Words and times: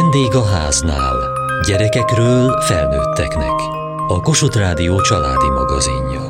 Vendég 0.00 0.34
a 0.34 0.44
háznál. 0.44 1.16
Gyerekekről 1.66 2.60
felnőtteknek. 2.60 3.52
A 4.08 4.20
Kossuth 4.20 4.58
Rádió 4.58 5.00
családi 5.00 5.48
magazinja. 5.48 6.20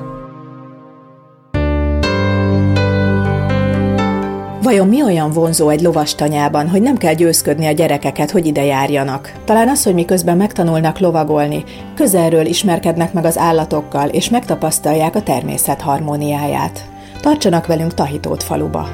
Vajon 4.63 4.89
mi 4.89 5.03
olyan 5.03 5.31
vonzó 5.31 5.69
egy 5.69 5.81
lovastanyában, 5.81 6.69
hogy 6.69 6.83
nem 6.83 6.97
kell 6.97 7.15
győzködni 7.15 7.67
a 7.67 7.73
gyerekeket, 7.73 8.31
hogy 8.31 8.47
ide 8.47 8.65
járjanak? 8.65 9.33
Talán 9.45 9.69
az, 9.69 9.85
hogy 9.85 9.95
miközben 9.95 10.37
megtanulnak 10.37 10.99
lovagolni, 10.99 11.65
közelről 11.95 12.47
ismerkednek 12.47 13.13
meg 13.13 13.25
az 13.25 13.39
állatokkal, 13.39 14.09
és 14.09 14.29
megtapasztalják 14.29 15.15
a 15.15 15.23
természet 15.23 15.81
harmóniáját. 15.81 16.89
Tartsanak 17.21 17.67
velünk 17.67 17.95
Tahitót 17.95 18.43
faluba. 18.43 18.89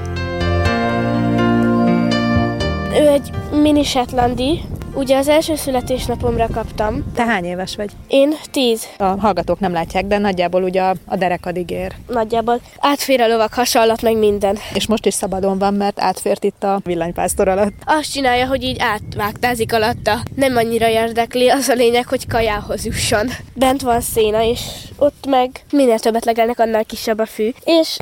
Ő 3.01 3.07
egy 3.09 3.31
mini 3.61 3.83
Shetlandi, 3.83 4.61
Ugye 4.95 5.17
az 5.17 5.29
első 5.29 5.55
születésnapomra 5.55 6.47
kaptam. 6.53 7.05
Te 7.15 7.25
hány 7.25 7.45
éves 7.45 7.77
vagy? 7.77 7.91
Én 8.09 8.35
tíz. 8.51 8.87
A 8.99 9.05
hallgatók 9.05 9.61
nem 9.61 9.73
látják, 9.73 10.05
de 10.07 10.19
nagyjából 10.19 10.63
ugye 10.63 10.83
a, 10.83 10.95
a 11.07 11.17
derekadig 11.17 11.71
ér. 11.71 11.95
Nagyjából. 12.09 12.61
Átfér 12.79 13.21
a 13.21 13.29
lovak 13.29 13.55
hasallat, 13.55 14.03
meg 14.03 14.17
minden. 14.17 14.59
És 14.75 14.87
most 14.87 15.07
is 15.07 15.15
szabadon 15.15 15.59
van, 15.59 15.75
mert 15.75 16.01
átfért 16.01 16.45
itt 16.45 16.63
a 16.63 16.81
villanypásztor 16.85 17.49
alatt. 17.49 17.73
Azt 17.85 18.13
csinálja, 18.13 18.47
hogy 18.47 18.63
így 18.63 18.77
átvágtázik 18.81 19.73
alatta. 19.73 20.19
Nem 20.35 20.57
annyira 20.57 20.89
érdekli, 20.89 21.49
az 21.49 21.69
a 21.69 21.75
lényeg, 21.75 22.07
hogy 22.07 22.27
kajához 22.27 22.85
jusson. 22.85 23.29
Bent 23.55 23.83
van 23.83 24.01
széna, 24.01 24.43
és 24.43 24.61
ott 24.99 25.27
meg 25.29 25.51
minél 25.73 25.99
többet 25.99 26.25
legelnek, 26.25 26.59
annál 26.59 26.85
kisebb 26.85 27.19
a 27.19 27.27
fű. 27.27 27.51
És 27.65 27.97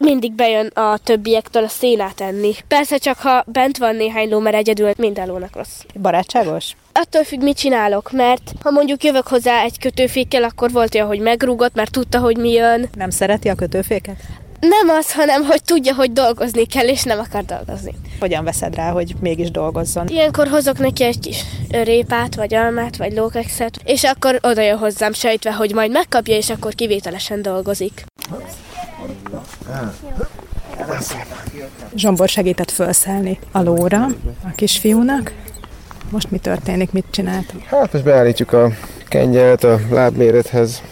mindig 0.00 0.32
bejön 0.32 0.66
a 0.66 0.98
többiektől 0.98 1.64
a 1.64 1.68
szénát 1.68 2.20
enni. 2.20 2.52
Persze 2.68 2.98
csak 2.98 3.18
ha 3.18 3.44
bent 3.46 3.78
van 3.78 3.96
néhány 3.96 4.28
ló, 4.28 4.38
mert 4.38 4.56
egyedül 4.56 4.92
minden 4.96 5.26
lónak 5.26 5.56
rossz. 5.56 5.80
Barátságos? 6.00 6.76
Attól 6.92 7.24
függ, 7.24 7.42
mit 7.42 7.56
csinálok, 7.56 8.10
mert 8.12 8.52
ha 8.62 8.70
mondjuk 8.70 9.04
jövök 9.04 9.26
hozzá 9.28 9.62
egy 9.62 9.78
kötőfékkel, 9.78 10.42
akkor 10.42 10.70
volt 10.72 10.94
olyan, 10.94 11.06
hogy 11.06 11.20
megrúgott, 11.20 11.74
mert 11.74 11.92
tudta, 11.92 12.18
hogy 12.18 12.36
mi 12.36 12.50
jön. 12.50 12.88
Nem 12.94 13.10
szereti 13.10 13.48
a 13.48 13.54
kötőféket? 13.54 14.16
Nem 14.60 14.88
az, 14.88 15.12
hanem 15.12 15.44
hogy 15.44 15.62
tudja, 15.64 15.94
hogy 15.94 16.12
dolgozni 16.12 16.64
kell, 16.64 16.88
és 16.88 17.02
nem 17.02 17.18
akar 17.18 17.44
dolgozni. 17.44 17.94
Hogyan 18.20 18.44
veszed 18.44 18.74
rá, 18.74 18.90
hogy 18.90 19.14
mégis 19.20 19.50
dolgozzon? 19.50 20.08
Ilyenkor 20.08 20.48
hozok 20.48 20.78
neki 20.78 21.04
egy 21.04 21.20
kis 21.20 21.44
répát, 21.70 22.34
vagy 22.34 22.54
almát, 22.54 22.96
vagy 22.96 23.12
lókekszet, 23.12 23.76
és 23.84 24.04
akkor 24.04 24.38
oda 24.42 24.62
jön 24.62 24.78
hozzám 24.78 25.12
sejtve, 25.12 25.52
hogy 25.52 25.72
majd 25.74 25.90
megkapja, 25.90 26.36
és 26.36 26.50
akkor 26.50 26.74
kivételesen 26.74 27.42
dolgozik. 27.42 28.04
Zsombor 31.94 32.28
segített 32.28 32.70
felszállni 32.70 33.38
a 33.52 33.62
lóra 33.62 34.04
a 34.44 34.50
kisfiúnak. 34.54 35.32
Most 36.10 36.30
mi 36.30 36.38
történik, 36.38 36.92
mit 36.92 37.04
csinált? 37.10 37.54
Hát 37.66 37.92
most 37.92 38.04
beállítjuk 38.04 38.52
a 38.52 38.70
kengyelt 39.08 39.64
a 39.64 39.80
lábmérethez, 39.90 40.82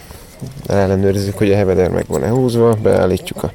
ellenőrizzük, 0.67 1.39
hogy 1.39 1.53
a 1.53 1.57
heveder 1.57 1.91
meg 1.91 2.05
van-e 2.09 2.29
húzva, 2.29 2.77
beállítjuk 2.83 3.43
a 3.43 3.53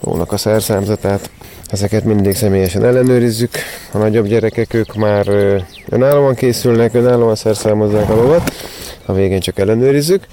lónak 0.00 0.32
a 0.32 0.36
szerszámzatát. 0.36 1.30
Ezeket 1.66 2.04
mindig 2.04 2.34
személyesen 2.34 2.84
ellenőrizzük. 2.84 3.50
A 3.92 3.98
nagyobb 3.98 4.26
gyerekek, 4.26 4.74
ők 4.74 4.94
már 4.94 5.28
önállóan 5.88 6.34
készülnek, 6.34 6.94
önállóan 6.94 7.34
szerszámozzák 7.34 8.10
a 8.10 8.14
lovat. 8.14 8.52
A 9.06 9.12
végén 9.12 9.40
csak 9.40 9.58
ellenőrizzük. 9.58 10.26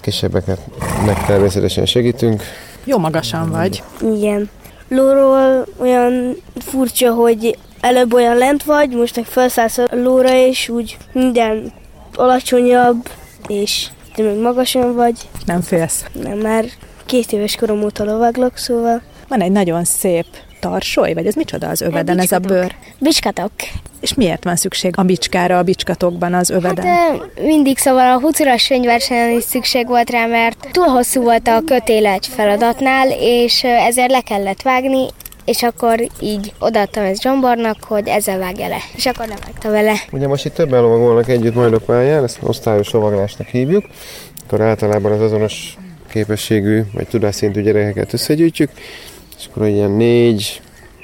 Kisebbeket 0.00 0.58
meg 1.06 1.26
természetesen 1.26 1.86
segítünk, 1.86 2.42
jó 2.84 2.98
magasan 2.98 3.50
vagy. 3.50 3.82
Igen. 4.00 4.50
Lóról 4.88 5.66
olyan 5.80 6.36
furcsa, 6.58 7.12
hogy 7.12 7.58
előbb 7.80 8.12
olyan 8.12 8.36
lent 8.36 8.62
vagy, 8.62 8.90
most 8.90 9.16
meg 9.16 9.24
felszállsz 9.24 9.78
a 9.78 9.86
lóra, 9.90 10.34
és 10.34 10.68
úgy 10.68 10.96
minden 11.12 11.72
alacsonyabb, 12.14 13.08
és 13.46 13.86
te 14.14 14.22
meg 14.22 14.36
magasan 14.36 14.94
vagy. 14.94 15.14
Nem 15.46 15.60
félsz? 15.60 16.04
Nem, 16.12 16.38
már 16.38 16.64
két 17.06 17.32
éves 17.32 17.56
korom 17.56 17.82
óta 17.82 18.04
lovaglok, 18.04 18.56
szóval... 18.56 19.02
Van 19.28 19.40
egy 19.40 19.52
nagyon 19.52 19.84
szép 19.84 20.26
tarsoly, 20.60 21.12
vagy 21.12 21.26
ez 21.26 21.34
micsoda 21.34 21.68
az 21.68 21.80
öveden, 21.80 22.18
ez 22.18 22.32
a 22.32 22.38
bőr? 22.38 22.74
Bicskatok. 22.98 23.50
És 24.00 24.14
miért 24.14 24.44
van 24.44 24.56
szükség 24.56 24.94
a 24.96 25.02
bicskára 25.02 25.58
a 25.58 25.62
bicskatokban 25.62 26.34
az 26.34 26.50
öveden? 26.50 26.86
Hát, 26.86 27.20
mindig 27.42 27.78
szóval 27.78 28.10
a 28.16 28.20
hucuras 28.20 28.66
könyvversenyen 28.66 29.30
is 29.30 29.44
szükség 29.44 29.86
volt 29.86 30.10
rá, 30.10 30.26
mert 30.26 30.68
túl 30.72 30.86
hosszú 30.86 31.22
volt 31.22 31.48
a 31.48 31.62
kötél 31.66 32.06
egy 32.06 32.26
feladatnál, 32.26 33.08
és 33.20 33.64
ezért 33.64 34.10
le 34.10 34.20
kellett 34.20 34.62
vágni, 34.62 35.06
és 35.44 35.62
akkor 35.62 36.06
így 36.20 36.52
odaadtam 36.58 37.04
ezt 37.04 37.22
Zsombornak, 37.22 37.76
hogy 37.84 38.08
ezzel 38.08 38.38
vágja 38.38 38.68
le. 38.68 38.78
És 38.96 39.06
akkor 39.06 39.26
nem 39.26 39.38
vágta 39.44 39.70
vele. 39.70 39.94
Ugye 40.12 40.26
most 40.28 40.44
itt 40.44 40.54
többen 40.54 40.82
lovagolnak 40.82 41.28
együtt 41.28 41.54
majd 41.54 41.72
a 41.72 41.78
pályán, 41.78 42.24
ezt 42.24 42.38
osztályos 42.42 42.90
lovaglásnak 42.90 43.46
hívjuk. 43.46 43.84
Akkor 44.46 44.60
általában 44.60 45.12
az 45.12 45.20
azonos 45.20 45.76
képességű 46.08 46.82
vagy 46.92 47.08
tudásszintű 47.08 47.62
gyerekeket 47.62 48.12
összegyűjtjük, 48.12 48.70
és 49.38 49.46
akkor 49.50 49.66
ilyen 49.66 49.90
négy, 49.90 50.60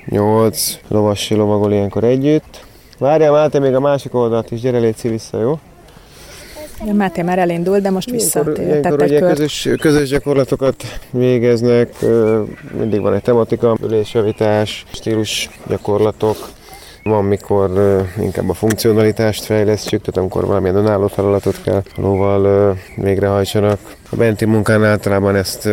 nyolc 0.07 0.79
lovas 0.89 1.31
lovagol 1.31 1.73
ilyenkor 1.73 2.05
együtt. 2.05 2.67
Várjál 2.99 3.33
Máté 3.33 3.59
még 3.59 3.75
a 3.75 3.81
másik 3.81 4.15
oldalt 4.15 4.51
is, 4.51 4.61
gyere 4.61 4.79
légy 4.79 5.03
vissza, 5.03 5.41
jó? 5.41 5.59
Máté 6.95 7.23
már 7.23 7.39
elindult, 7.39 7.83
de 7.83 7.91
most 7.91 8.11
visszatért. 8.11 8.59
Ilyenkor 8.59 9.03
ugye 9.03 9.21
közös, 9.21 9.69
közös 9.81 10.09
gyakorlatokat 10.09 10.83
végeznek, 11.11 11.95
mindig 12.79 13.01
van 13.01 13.15
egy 13.15 13.23
tematika, 13.23 13.77
ülésjavítás, 13.83 14.85
stílus 14.93 15.51
gyakorlatok, 15.69 16.37
van, 17.09 17.25
mikor 17.25 17.71
inkább 18.21 18.49
a 18.49 18.55
funkcionalitást 18.55 19.45
fejlesztjük, 19.45 20.01
tehát 20.01 20.17
amikor 20.17 20.47
valamilyen 20.47 20.77
önálló 20.77 21.07
feladatot 21.07 21.63
kell 21.63 21.83
lóval 21.97 22.71
uh, 22.71 23.05
végrehajtsanak. 23.05 23.79
A 24.11 24.17
benti 24.17 24.45
munkán 24.45 24.85
általában 24.85 25.37
ezt 25.37 25.69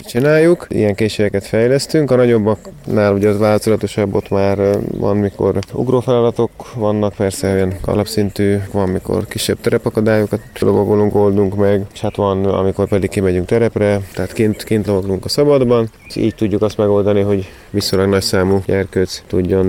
csináljuk, 0.00 0.66
ilyen 0.68 0.94
készségeket 0.94 1.46
fejlesztünk. 1.46 2.10
A 2.10 2.16
nagyobbaknál 2.16 3.12
ugye 3.12 3.28
az 3.28 3.38
változatosabb, 3.38 4.14
ott 4.14 4.28
már 4.28 4.78
van, 4.98 5.16
mikor 5.16 5.58
ugrófeladatok 5.72 6.50
vannak, 6.74 7.14
persze 7.14 7.52
olyan 7.52 7.74
alapszintű, 7.84 8.56
van, 8.72 8.88
mikor 8.88 9.26
kisebb 9.26 9.60
terepakadályokat 9.60 10.40
lovagolunk, 10.58 11.14
oldunk 11.14 11.56
meg, 11.56 11.86
és 11.92 12.00
hát 12.00 12.16
van, 12.16 12.44
amikor 12.44 12.88
pedig 12.88 13.10
kimegyünk 13.10 13.46
terepre, 13.46 14.00
tehát 14.14 14.32
kint, 14.32 14.64
kint 14.64 14.86
lovaglunk 14.86 15.24
a 15.24 15.28
szabadban. 15.28 15.90
Így 16.14 16.34
tudjuk 16.34 16.62
azt 16.62 16.76
megoldani, 16.76 17.20
hogy 17.20 17.48
viszonylag 17.70 18.08
nagy 18.08 18.22
számú 18.22 18.62
gyerkőc 18.66 19.22
tudjon 19.26 19.68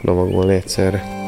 lovagolni 0.00 0.54
egyszerre. 0.54 1.19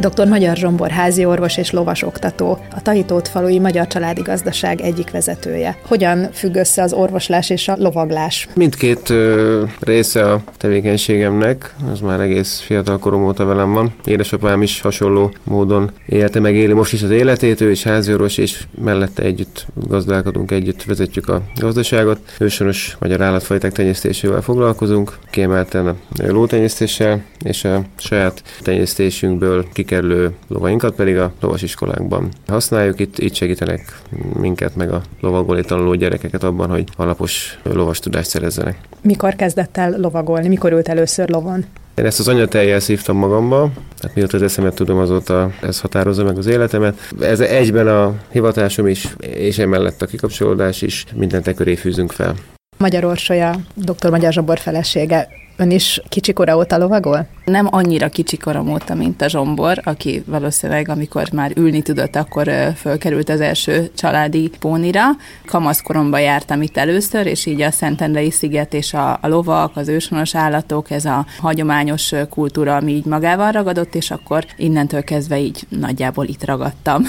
Dr. 0.00 0.28
Magyar 0.28 0.56
Zsombor 0.56 0.90
házi 0.90 1.24
orvos 1.24 1.56
és 1.56 1.70
lovas 1.70 2.02
oktató, 2.02 2.58
a 2.70 2.82
Tahitót 2.82 3.28
falui 3.28 3.58
Magyar 3.58 3.86
Családi 3.86 4.22
Gazdaság 4.22 4.80
egyik 4.80 5.10
vezetője. 5.10 5.78
Hogyan 5.86 6.28
függ 6.32 6.54
össze 6.54 6.82
az 6.82 6.92
orvoslás 6.92 7.50
és 7.50 7.68
a 7.68 7.76
lovaglás? 7.78 8.48
Mindkét 8.54 9.10
ö, 9.10 9.62
része 9.80 10.32
a 10.32 10.42
tevékenységemnek, 10.56 11.74
az 11.92 12.00
már 12.00 12.20
egész 12.20 12.60
fiatal 12.60 12.98
korom 12.98 13.24
óta 13.24 13.44
velem 13.44 13.72
van. 13.72 13.94
Édesapám 14.04 14.62
is 14.62 14.80
hasonló 14.80 15.32
módon 15.44 15.90
élte 16.06 16.40
meg 16.40 16.54
éli 16.54 16.72
most 16.72 16.92
is 16.92 17.02
az 17.02 17.10
életét, 17.10 17.60
ő 17.60 17.70
is 17.70 17.86
orvos, 17.86 18.38
és 18.38 18.64
mellette 18.82 19.22
együtt 19.22 19.66
gazdálkodunk, 19.74 20.50
együtt 20.50 20.82
vezetjük 20.82 21.28
a 21.28 21.42
gazdaságot. 21.54 22.18
Ősönös 22.38 22.96
magyar 23.00 23.20
állatfajták 23.20 23.72
tenyésztésével 23.72 24.40
foglalkozunk, 24.40 25.18
kiemelten 25.30 25.86
a 25.86 25.94
lótenyésztéssel, 26.16 27.22
és 27.44 27.64
a 27.64 27.82
saját 27.96 28.42
tenyésztésünkből 28.62 29.66
kikerülő 29.90 30.34
lovainkat 30.48 30.94
pedig 30.94 31.18
a 31.18 31.32
lovasiskolánkban 31.40 32.28
használjuk. 32.46 33.00
Itt, 33.00 33.18
itt 33.18 33.34
segítenek 33.34 34.00
minket, 34.40 34.76
meg 34.76 34.92
a 34.92 35.02
lovagolni 35.20 35.62
tanuló 35.62 35.94
gyerekeket 35.94 36.42
abban, 36.42 36.70
hogy 36.70 36.84
alapos 36.96 37.58
lovas 37.62 37.98
tudást 37.98 38.30
szerezzenek. 38.30 38.78
Mikor 39.02 39.36
kezdett 39.36 39.76
el 39.76 39.94
lovagolni? 39.98 40.48
Mikor 40.48 40.72
ült 40.72 40.88
először 40.88 41.28
lovon? 41.28 41.64
Én 41.94 42.04
ezt 42.04 42.20
az 42.20 42.28
anyateljel 42.28 42.80
szívtam 42.80 43.16
magamba, 43.16 43.70
tehát 43.98 44.16
mióta 44.16 44.36
az 44.36 44.42
eszemet 44.42 44.74
tudom, 44.74 44.98
azóta 44.98 45.50
ez 45.62 45.80
határozza 45.80 46.24
meg 46.24 46.38
az 46.38 46.46
életemet. 46.46 46.98
Ez 47.20 47.40
egyben 47.40 47.88
a 47.88 48.14
hivatásom 48.28 48.86
is, 48.86 49.14
és 49.20 49.58
emellett 49.58 50.02
a 50.02 50.06
kikapcsolódás 50.06 50.82
is, 50.82 51.04
mindent 51.14 51.54
köré 51.54 51.74
fűzünk 51.74 52.12
fel. 52.12 52.34
Magyar 52.80 53.04
Orsolya, 53.04 53.54
dr. 53.74 54.10
Magyar 54.10 54.32
Zsobor 54.32 54.58
felesége. 54.58 55.28
Ön 55.56 55.70
is 55.70 56.00
kicsikora 56.08 56.56
óta 56.56 56.78
lovagol? 56.78 57.26
Nem 57.44 57.68
annyira 57.70 58.08
kicsikorom 58.08 58.72
óta, 58.72 58.94
mint 58.94 59.22
a 59.22 59.28
Zsombor, 59.28 59.80
aki 59.84 60.22
valószínűleg, 60.26 60.88
amikor 60.88 61.28
már 61.32 61.52
ülni 61.56 61.82
tudott, 61.82 62.16
akkor 62.16 62.50
fölkerült 62.76 63.28
az 63.28 63.40
első 63.40 63.90
családi 63.96 64.50
pónira. 64.58 65.02
Kamaszkoromban 65.46 66.20
jártam 66.20 66.62
itt 66.62 66.76
először, 66.76 67.26
és 67.26 67.46
így 67.46 67.60
a 67.60 67.70
Szentendrei 67.70 68.30
sziget 68.30 68.74
és 68.74 68.94
a, 68.94 69.18
a 69.20 69.28
lovak, 69.28 69.76
az 69.76 69.88
őshonos 69.88 70.34
állatok, 70.34 70.90
ez 70.90 71.04
a 71.04 71.26
hagyományos 71.38 72.12
kultúra, 72.30 72.76
ami 72.76 72.92
így 72.92 73.04
magával 73.04 73.52
ragadott, 73.52 73.94
és 73.94 74.10
akkor 74.10 74.44
innentől 74.56 75.04
kezdve 75.04 75.38
így 75.38 75.66
nagyjából 75.68 76.26
itt 76.26 76.44
ragadtam. 76.44 77.02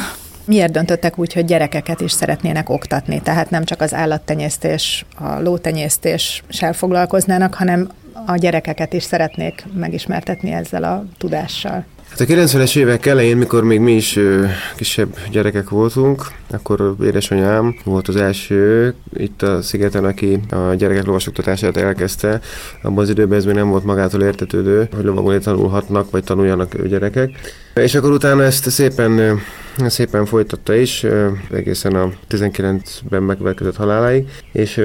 Miért 0.46 0.72
döntöttek 0.72 1.18
úgy, 1.18 1.34
hogy 1.34 1.46
gyerekeket 1.46 2.02
is 2.02 2.12
szeretnének 2.12 2.70
oktatni? 2.70 3.22
Tehát 3.22 3.50
nem 3.50 3.64
csak 3.64 3.82
az 3.82 3.94
állattenyésztés, 3.94 5.06
a 5.18 5.40
lótenyésztéssel 5.42 6.74
foglalkoznának, 6.74 7.54
hanem 7.54 7.90
a 8.26 8.36
gyerekeket 8.36 8.94
is 8.94 9.04
szeretnék 9.04 9.66
megismertetni 9.74 10.52
ezzel 10.52 10.84
a 10.84 11.06
tudással. 11.18 11.86
Hát 12.10 12.20
a 12.20 12.26
90-es 12.26 12.78
évek 12.78 13.06
elején, 13.06 13.38
mikor 13.38 13.64
még 13.64 13.80
mi 13.80 13.92
is 13.92 14.20
kisebb 14.76 15.16
gyerekek 15.32 15.70
voltunk, 15.70 16.26
akkor 16.50 16.96
édesanyám 17.04 17.76
volt 17.84 18.08
az 18.08 18.16
első 18.16 18.94
itt 19.14 19.42
a 19.42 19.62
szigeten, 19.62 20.06
aki 20.06 20.40
a 20.50 20.74
gyerekek 20.74 21.06
lovasoktatását 21.06 21.78
elkezdte. 21.78 22.40
Abban 22.82 23.04
az 23.04 23.10
időben 23.10 23.38
ez 23.38 23.46
még 23.46 23.56
nem 23.56 23.70
volt 23.70 23.84
magától 23.84 24.22
értetődő, 24.22 24.88
hogy 24.96 25.04
lovagolni 25.04 25.40
tanulhatnak, 25.40 26.12
vagy 26.12 26.24
tanuljanak 26.24 26.88
gyerekek. 26.88 27.30
És 27.76 27.96
akkor 27.96 28.12
utána 28.12 28.44
ezt 28.44 28.70
szépen 28.70 29.40
szépen 29.78 30.26
folytatta 30.26 30.76
is, 30.76 31.06
egészen 31.52 31.96
a 31.96 32.12
19-ben 32.30 33.24
megvekedett 33.24 33.76
haláláig, 33.76 34.28
és 34.52 34.82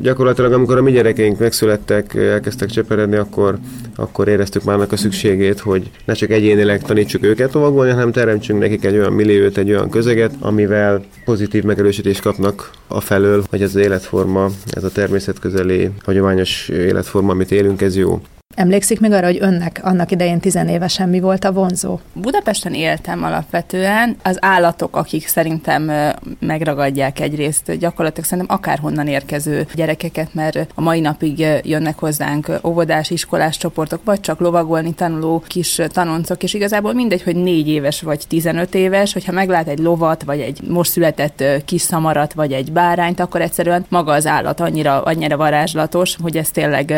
gyakorlatilag 0.00 0.52
amikor 0.52 0.78
a 0.78 0.82
mi 0.82 0.92
gyerekeink 0.92 1.38
megszülettek, 1.38 2.14
elkezdtek 2.14 2.68
cseperedni, 2.68 3.16
akkor, 3.16 3.58
akkor 3.96 4.28
éreztük 4.28 4.64
már 4.64 4.86
a 4.90 4.96
szükségét, 4.96 5.60
hogy 5.60 5.90
ne 6.04 6.12
csak 6.12 6.30
egyénileg 6.30 6.82
tanítsuk 6.82 7.24
őket 7.24 7.52
lovagolni, 7.52 7.90
hanem 7.90 8.12
teremtsünk 8.12 8.60
nekik 8.60 8.84
egy 8.84 8.96
olyan 8.96 9.12
milliót, 9.12 9.56
egy 9.56 9.70
olyan 9.70 9.90
közeget, 9.90 10.34
amivel 10.40 11.04
pozitív 11.24 11.62
megerősítést 11.62 12.20
kapnak 12.20 12.70
a 12.88 13.00
felől, 13.00 13.44
hogy 13.50 13.62
ez 13.62 13.74
az 13.74 13.82
életforma, 13.82 14.50
ez 14.70 14.84
a 14.84 14.90
természetközeli, 14.90 15.90
hagyományos 16.04 16.68
életforma, 16.68 17.32
amit 17.32 17.50
élünk, 17.50 17.82
ez 17.82 17.96
jó. 17.96 18.20
Emlékszik 18.54 19.00
még 19.00 19.12
arra, 19.12 19.26
hogy 19.26 19.38
önnek 19.40 19.80
annak 19.82 20.10
idején 20.10 20.40
tizenévesen 20.40 21.08
mi 21.08 21.20
volt 21.20 21.44
a 21.44 21.52
vonzó? 21.52 21.98
Budapesten 22.12 22.74
éltem 22.74 23.24
alapvetően. 23.24 24.16
Az 24.22 24.36
állatok, 24.40 24.96
akik 24.96 25.26
szerintem 25.26 25.90
megragadják 26.38 27.20
egyrészt 27.20 27.78
gyakorlatilag 27.78 28.28
szerintem 28.28 28.56
akárhonnan 28.56 29.06
érkező 29.06 29.66
gyerekeket, 29.74 30.34
mert 30.34 30.66
a 30.74 30.80
mai 30.80 31.00
napig 31.00 31.46
jönnek 31.62 31.98
hozzánk 31.98 32.50
óvodás, 32.64 33.10
iskolás 33.10 33.56
csoportok, 33.56 34.04
vagy 34.04 34.20
csak 34.20 34.40
lovagolni 34.40 34.92
tanuló 34.92 35.42
kis 35.46 35.80
tanoncok, 35.88 36.42
és 36.42 36.54
igazából 36.54 36.92
mindegy, 36.92 37.22
hogy 37.22 37.36
négy 37.36 37.68
éves 37.68 38.02
vagy 38.02 38.24
15 38.28 38.74
éves, 38.74 39.12
hogyha 39.12 39.32
meglát 39.32 39.68
egy 39.68 39.78
lovat, 39.78 40.22
vagy 40.22 40.40
egy 40.40 40.60
most 40.68 40.90
született 40.90 41.44
kis 41.64 41.82
szamarat, 41.82 42.32
vagy 42.32 42.52
egy 42.52 42.72
bárányt, 42.72 43.20
akkor 43.20 43.40
egyszerűen 43.40 43.84
maga 43.88 44.12
az 44.12 44.26
állat 44.26 44.60
annyira, 44.60 45.02
annyira 45.02 45.36
varázslatos, 45.36 46.16
hogy 46.22 46.36
ez 46.36 46.50
tényleg 46.50 46.94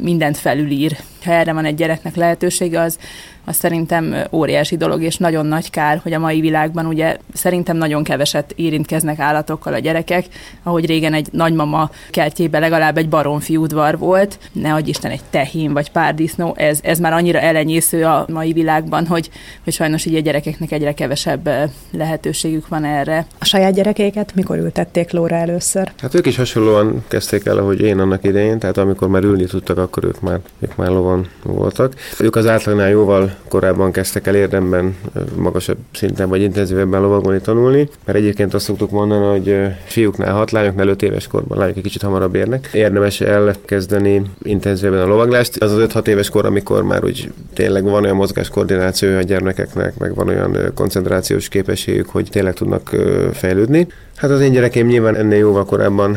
mindent 0.00 0.36
felülír 0.36 0.95
Tigre. 0.96 1.15
Ha 1.26 1.32
erre 1.32 1.52
van 1.52 1.64
egy 1.64 1.74
gyereknek 1.74 2.16
lehetősége, 2.16 2.80
az 2.80 2.98
az 3.46 3.56
szerintem 3.56 4.14
óriási 4.32 4.76
dolog, 4.76 5.02
és 5.02 5.16
nagyon 5.16 5.46
nagy 5.46 5.70
kár, 5.70 6.00
hogy 6.02 6.12
a 6.12 6.18
mai 6.18 6.40
világban 6.40 6.86
ugye 6.86 7.16
szerintem 7.32 7.76
nagyon 7.76 8.02
keveset 8.02 8.52
érintkeznek 8.56 9.18
állatokkal 9.18 9.72
a 9.74 9.78
gyerekek, 9.78 10.26
ahogy 10.62 10.86
régen 10.86 11.12
egy 11.12 11.28
nagymama 11.32 11.90
kertjében 12.10 12.60
legalább 12.60 12.98
egy 12.98 13.08
baromfi 13.08 13.56
udvar 13.56 13.98
volt, 13.98 14.38
ne 14.52 14.74
adj 14.74 14.88
Isten 14.88 15.10
egy 15.10 15.20
tehén 15.30 15.72
vagy 15.72 15.90
pár 15.90 16.14
disznó, 16.14 16.54
ez, 16.56 16.78
ez 16.82 16.98
már 16.98 17.12
annyira 17.12 17.40
elenyésző 17.40 18.04
a 18.04 18.26
mai 18.28 18.52
világban, 18.52 19.06
hogy, 19.06 19.30
hogy 19.64 19.72
sajnos 19.72 20.04
így 20.04 20.14
a 20.14 20.20
gyerekeknek 20.20 20.72
egyre 20.72 20.92
kevesebb 20.92 21.50
lehetőségük 21.90 22.68
van 22.68 22.84
erre. 22.84 23.26
A 23.38 23.44
saját 23.44 23.74
gyerekeiket 23.74 24.34
mikor 24.34 24.56
ültették 24.58 25.12
lóra 25.12 25.36
először? 25.36 25.92
Hát 25.98 26.14
ők 26.14 26.26
is 26.26 26.36
hasonlóan 26.36 27.04
kezdték 27.08 27.46
el, 27.46 27.58
ahogy 27.58 27.80
én 27.80 27.98
annak 27.98 28.24
idején, 28.24 28.58
tehát 28.58 28.76
amikor 28.76 29.08
már 29.08 29.22
ülni 29.22 29.44
tudtak, 29.44 29.78
akkor 29.78 30.04
ők 30.04 30.20
már, 30.20 30.40
ők 30.58 30.76
már 30.76 30.88
lovon 30.88 31.15
voltak. 31.42 31.92
Ők 32.20 32.36
az 32.36 32.46
átlagnál 32.46 32.88
jóval 32.88 33.34
korábban 33.48 33.92
kezdtek 33.92 34.26
el 34.26 34.34
érdemben 34.34 34.96
magasabb 35.36 35.76
szinten 35.92 36.28
vagy 36.28 36.42
intenzívebben 36.42 37.00
lovagolni, 37.00 37.40
tanulni, 37.40 37.88
mert 38.04 38.18
egyébként 38.18 38.54
azt 38.54 38.64
szoktuk 38.64 38.90
mondani, 38.90 39.26
hogy 39.26 39.74
fiúknál 39.84 40.34
6, 40.34 40.50
lányoknál 40.50 40.88
5 40.88 41.02
éves 41.02 41.26
korban, 41.26 41.58
lányok 41.58 41.76
egy 41.76 41.82
kicsit 41.82 42.02
hamarabb 42.02 42.34
érnek. 42.34 42.70
Érdemes 42.72 43.20
elkezdeni 43.20 44.22
intenzívebben 44.42 45.00
a 45.00 45.06
lovaglást. 45.06 45.62
Az 45.62 45.72
az 45.72 45.86
5-6 45.92 46.06
éves 46.06 46.30
kor, 46.30 46.46
amikor 46.46 46.82
már 46.82 47.04
úgy 47.04 47.32
tényleg 47.54 47.84
van 47.84 48.04
olyan 48.04 48.16
mozgás 48.16 48.48
koordináció 48.48 49.16
a 49.16 49.22
gyermekeknek, 49.22 49.98
meg 49.98 50.14
van 50.14 50.28
olyan 50.28 50.56
koncentrációs 50.74 51.48
képességük, 51.48 52.08
hogy 52.08 52.28
tényleg 52.30 52.54
tudnak 52.54 52.96
fejlődni. 53.32 53.86
Hát 54.16 54.30
az 54.30 54.40
én 54.40 54.52
gyerekeim 54.52 54.86
nyilván 54.86 55.16
ennél 55.16 55.38
jóval 55.38 55.64
korábban 55.64 56.16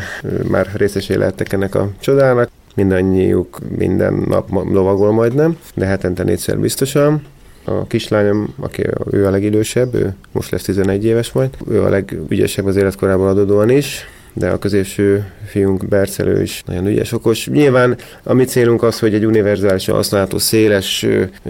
már 0.50 0.70
részesé 0.74 1.16
lehettek 1.16 1.54
ennek 1.54 1.76
a 1.76 1.90
csodának 2.00 2.50
mindannyiuk 2.76 3.60
minden 3.78 4.14
nap 4.28 4.50
lovagol 4.50 5.12
majdnem, 5.12 5.58
de 5.76 5.86
hetente 5.86 6.24
négyszer 6.24 6.60
biztosan. 6.60 7.22
A 7.64 7.88
kislányom, 7.88 8.54
aki 8.60 8.84
ő 9.12 9.26
a 9.26 9.30
legidősebb, 9.30 9.94
ő 9.94 10.16
most 10.32 10.52
lesz 10.52 10.64
11 10.64 11.06
éves 11.06 11.32
majd, 11.32 11.50
ő 11.70 11.84
a 11.84 11.90
legügyesebb 11.90 12.66
az 12.66 12.76
életkorában 12.76 13.28
adódóan 13.28 13.70
is, 13.70 14.06
de 14.40 14.50
a 14.50 14.60
középső 14.60 15.32
fiunk 15.46 15.88
Bercelő 15.88 16.42
is 16.42 16.64
nagyon 16.66 16.88
ügyes, 16.88 17.12
okos. 17.12 17.48
Nyilván 17.48 17.98
a 18.24 18.34
mi 18.34 18.44
célunk 18.44 18.84
az, 18.84 19.00
hogy 19.00 19.14
egy 19.14 19.26
univerzálisan 19.26 19.96
használható, 19.96 20.38
széles 20.38 21.06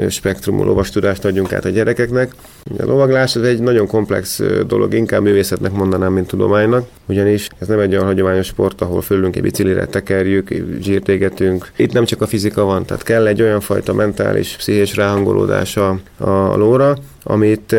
spektrumú 0.10 0.64
lovastudást 0.64 1.26
adjunk 1.26 1.54
át 1.54 1.66
a 1.66 1.70
gyerekeknek. 1.70 2.32
A 2.78 2.86
lovaglás 2.86 3.36
ez 3.36 3.42
egy 3.42 3.60
nagyon 3.60 3.88
komplex 3.88 4.42
dolog, 4.68 4.94
inkább 4.94 5.22
művészetnek 5.22 5.72
mondanám, 5.72 6.14
mint 6.14 6.28
tudománynak, 6.28 6.88
ugyanis 7.06 7.48
ez 7.60 7.68
nem 7.68 7.80
egy 7.80 7.94
olyan 7.94 8.06
hagyományos 8.06 8.48
sport, 8.48 8.82
ahol 8.82 9.02
fölünk 9.02 9.36
egy 9.36 9.42
biciklire 9.42 9.86
tekerjük, 9.86 10.54
zsírt 10.82 11.10
égetünk. 11.10 11.72
Itt 11.76 11.94
nem 11.94 12.06
csak 12.06 12.22
a 12.22 12.28
fizika 12.28 12.64
van, 12.64 12.86
tehát 12.86 13.04
kell 13.04 13.28
egy 13.28 13.42
olyan 13.42 13.60
fajta 13.60 13.94
mentális, 13.94 14.56
pszichés 14.58 14.96
ráhangolódása 14.96 16.00
a 16.18 16.58
lóra, 16.58 16.98
amit 17.24 17.76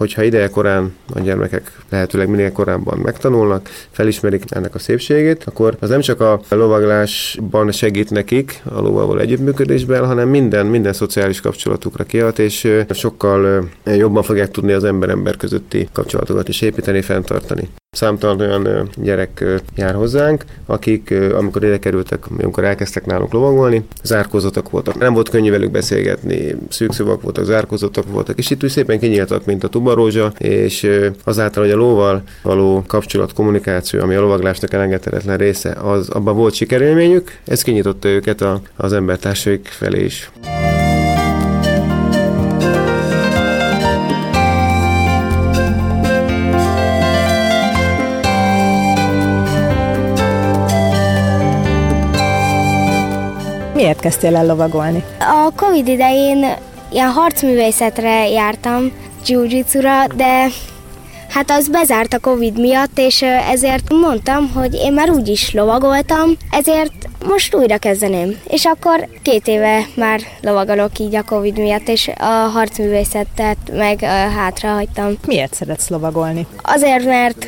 hogyha 0.00 0.22
ideje 0.22 0.48
korán 0.48 0.94
a 1.14 1.20
gyermekek 1.20 1.72
lehetőleg 1.88 2.28
minél 2.28 2.52
korábban 2.52 2.98
megtanulnak, 2.98 3.68
felismerik 3.90 4.42
ennek 4.48 4.74
a 4.74 4.78
szépségét, 4.78 5.44
akkor 5.44 5.76
az 5.80 5.88
nem 5.88 6.00
csak 6.00 6.20
a 6.20 6.40
lovaglásban 6.48 7.72
segít 7.72 8.10
nekik, 8.10 8.62
a 8.64 8.80
lóval 8.80 9.20
együttműködésben, 9.20 10.06
hanem 10.06 10.28
minden, 10.28 10.66
minden 10.66 10.92
szociális 10.92 11.40
kapcsolatukra 11.40 12.04
kihat, 12.04 12.38
és 12.38 12.68
sokkal 12.90 13.68
jobban 13.84 14.22
fogják 14.22 14.50
tudni 14.50 14.72
az 14.72 14.84
ember-ember 14.84 15.36
közötti 15.36 15.88
kapcsolatokat 15.92 16.48
is 16.48 16.60
építeni, 16.60 17.02
fenntartani. 17.02 17.68
Számtalan 17.96 18.40
olyan 18.40 18.90
gyerek 18.96 19.44
jár 19.74 19.94
hozzánk, 19.94 20.44
akik, 20.66 21.14
amikor 21.34 21.64
ide 21.64 21.78
kerültek, 21.78 22.24
amikor 22.38 22.64
elkezdtek 22.64 23.06
nálunk 23.06 23.32
lovagolni, 23.32 23.84
zárkózatok 24.02 24.70
voltak. 24.70 24.98
Nem 24.98 25.14
volt 25.14 25.28
könnyű 25.28 25.50
velük 25.50 25.70
beszélgetni, 25.70 26.56
szűkszavak 26.68 27.22
voltak, 27.22 27.44
zárkózatok 27.44 28.10
voltak, 28.10 28.38
és 28.38 28.50
itt 28.50 28.64
úgy 28.64 28.70
szépen 28.70 28.98
kinyíltak, 28.98 29.44
mint 29.44 29.64
a 29.64 29.68
tubarózsa, 29.68 30.32
és 30.38 30.90
azáltal, 31.24 31.62
hogy 31.62 31.72
a 31.72 31.76
lóval 31.76 32.22
való 32.42 32.84
kapcsolat, 32.86 33.32
kommunikáció, 33.32 34.00
ami 34.00 34.14
a 34.14 34.20
lovaglásnak 34.20 34.72
elengedhetetlen 34.72 35.36
része, 35.36 35.70
az 35.70 36.08
abban 36.08 36.36
volt 36.36 36.54
sikerélményük, 36.54 37.38
ez 37.44 37.62
kinyitotta 37.62 38.08
őket 38.08 38.40
a, 38.40 38.60
az 38.76 38.92
embertársaik 38.92 39.66
felé 39.66 40.04
is. 40.04 40.30
Miért 53.80 54.00
kezdtél 54.00 54.36
el 54.36 54.46
lovagolni? 54.46 55.04
A 55.18 55.52
Covid 55.56 55.88
idején 55.88 56.46
ilyen 56.92 57.08
harcművészetre 57.08 58.28
jártam, 58.28 58.92
jiu 59.26 59.46
de 60.16 60.46
hát 61.28 61.50
az 61.50 61.68
bezárt 61.68 62.14
a 62.14 62.18
Covid 62.18 62.58
miatt, 62.58 62.98
és 62.98 63.22
ezért 63.50 63.92
mondtam, 63.92 64.50
hogy 64.54 64.74
én 64.74 64.92
már 64.92 65.10
úgy 65.10 65.28
is 65.28 65.52
lovagoltam, 65.52 66.30
ezért 66.50 66.92
most 67.26 67.54
újra 67.54 67.78
kezdeném. 67.78 68.40
És 68.48 68.64
akkor 68.64 69.08
két 69.22 69.46
éve 69.46 69.86
már 69.94 70.20
lovagolok 70.40 70.98
így 70.98 71.14
a 71.14 71.24
Covid 71.24 71.58
miatt, 71.58 71.88
és 71.88 72.10
a 72.18 72.24
harcművészetet 72.24 73.58
meg 73.72 74.00
hátra 74.36 74.68
hagytam. 74.68 75.12
Miért 75.26 75.54
szeretsz 75.54 75.88
lovagolni? 75.88 76.46
Azért, 76.62 77.04
mert 77.04 77.46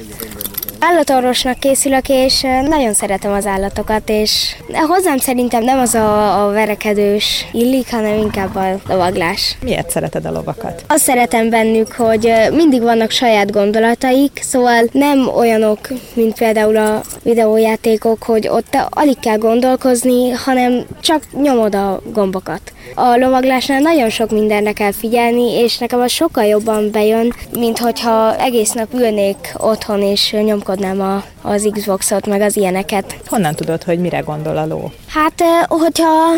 Állatorvosnak 0.84 1.58
készülök, 1.58 2.08
és 2.08 2.40
nagyon 2.68 2.94
szeretem 2.94 3.32
az 3.32 3.46
állatokat, 3.46 4.02
és 4.08 4.56
hozzám 4.88 5.18
szerintem 5.18 5.64
nem 5.64 5.78
az 5.78 5.94
a, 5.94 6.44
a 6.44 6.52
verekedős 6.52 7.46
illik, 7.52 7.90
hanem 7.90 8.18
inkább 8.18 8.56
a 8.56 8.80
lovaglás. 8.88 9.56
Miért 9.64 9.90
szereted 9.90 10.24
a 10.24 10.30
lovakat? 10.30 10.84
Azt 10.88 11.02
szeretem 11.02 11.50
bennük, 11.50 11.92
hogy 11.92 12.32
mindig 12.52 12.82
vannak 12.82 13.10
saját 13.10 13.50
gondolataik, 13.50 14.40
szóval 14.42 14.84
nem 14.92 15.28
olyanok, 15.36 15.78
mint 16.14 16.34
például 16.38 16.76
a 16.76 17.00
videójátékok, 17.22 18.22
hogy 18.22 18.48
ott 18.48 18.76
alig 18.88 19.18
kell 19.18 19.38
gondolkozni, 19.38 20.30
hanem 20.30 20.86
csak 21.00 21.22
nyomod 21.42 21.74
a 21.74 22.00
gombokat. 22.12 22.72
A 22.94 23.16
lovaglásnál 23.16 23.80
nagyon 23.80 24.10
sok 24.10 24.30
mindenre 24.30 24.72
kell 24.72 24.92
figyelni, 24.92 25.50
és 25.50 25.78
nekem 25.78 26.00
az 26.00 26.10
sokkal 26.10 26.44
jobban 26.44 26.90
bejön, 26.90 27.34
mint 27.52 27.78
hogyha 27.78 28.36
egész 28.36 28.72
nap 28.72 28.94
ülnék 28.94 29.54
otthon 29.56 30.02
és 30.02 30.32
nyomkodnám 30.74 31.00
a, 31.00 31.48
az 31.48 31.68
Xboxot, 31.72 32.26
meg 32.26 32.40
az 32.40 32.56
ilyeneket. 32.56 33.16
Honnan 33.26 33.54
tudod, 33.54 33.82
hogy 33.82 33.98
mire 33.98 34.18
gondol 34.18 34.56
a 34.56 34.66
ló? 34.66 34.92
Hát, 35.08 35.42
hogyha 35.68 36.32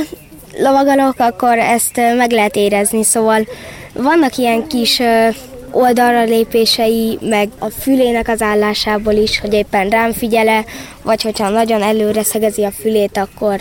lovagalok, 0.58 1.14
akkor 1.18 1.58
ezt 1.58 1.96
meg 2.16 2.30
lehet 2.30 2.56
érezni, 2.56 3.02
szóval 3.02 3.46
vannak 3.92 4.36
ilyen 4.36 4.66
kis 4.66 5.00
oldalra 5.70 6.24
lépései, 6.24 7.18
meg 7.20 7.48
a 7.58 7.68
fülének 7.68 8.28
az 8.28 8.42
állásából 8.42 9.12
is, 9.12 9.40
hogy 9.40 9.52
éppen 9.52 9.88
rám 9.88 10.12
figyele, 10.12 10.64
vagy 11.02 11.22
hogyha 11.22 11.48
nagyon 11.48 11.82
előre 11.82 12.22
szegezi 12.22 12.64
a 12.64 12.70
fülét, 12.70 13.16
akkor, 13.18 13.60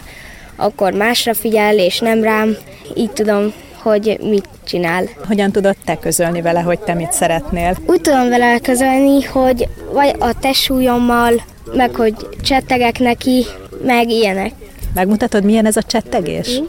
akkor 0.55 0.93
másra 0.93 1.33
figyel, 1.33 1.77
és 1.77 1.99
nem 1.99 2.23
rám. 2.23 2.57
Így 2.95 3.11
tudom, 3.11 3.53
hogy 3.83 4.19
mit 4.21 4.49
csinál. 4.63 5.03
Hogyan 5.27 5.51
tudod 5.51 5.75
te 5.85 5.97
közölni 5.97 6.41
vele, 6.41 6.59
hogy 6.59 6.79
te 6.79 6.93
mit 6.93 7.11
szeretnél? 7.11 7.77
Úgy 7.85 8.01
tudom 8.01 8.29
vele 8.29 8.59
közölni, 8.59 9.23
hogy 9.23 9.67
vagy 9.91 10.15
a 10.19 10.39
testsúlyommal, 10.39 11.33
meg 11.73 11.95
hogy 11.95 12.13
csettegek 12.41 12.99
neki, 12.99 13.45
meg 13.83 14.09
ilyenek. 14.09 14.51
Megmutatod, 14.93 15.43
milyen 15.43 15.65
ez 15.65 15.77
a 15.77 15.81
csettegés? 15.81 16.59
Mm. 16.59 16.65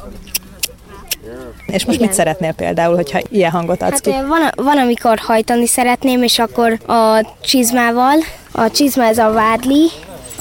És 1.67 1.85
most 1.85 1.99
Igen. 1.99 2.09
mit 2.09 2.17
szeretnél 2.17 2.53
például, 2.53 2.95
hogyha 2.95 3.21
ilyen 3.31 3.51
hangot 3.51 3.83
adsz 3.83 3.91
hát, 3.91 4.01
ki? 4.01 4.11
Van, 4.11 4.51
van, 4.55 4.79
amikor 4.79 5.19
hajtani 5.19 5.67
szeretném, 5.67 6.23
és 6.23 6.39
akkor 6.39 6.79
a 6.87 7.27
csizmával, 7.41 8.17
a 8.53 8.71
csizma 8.71 9.05
ez 9.05 9.19
a 9.19 9.33
vádli, 9.33 9.87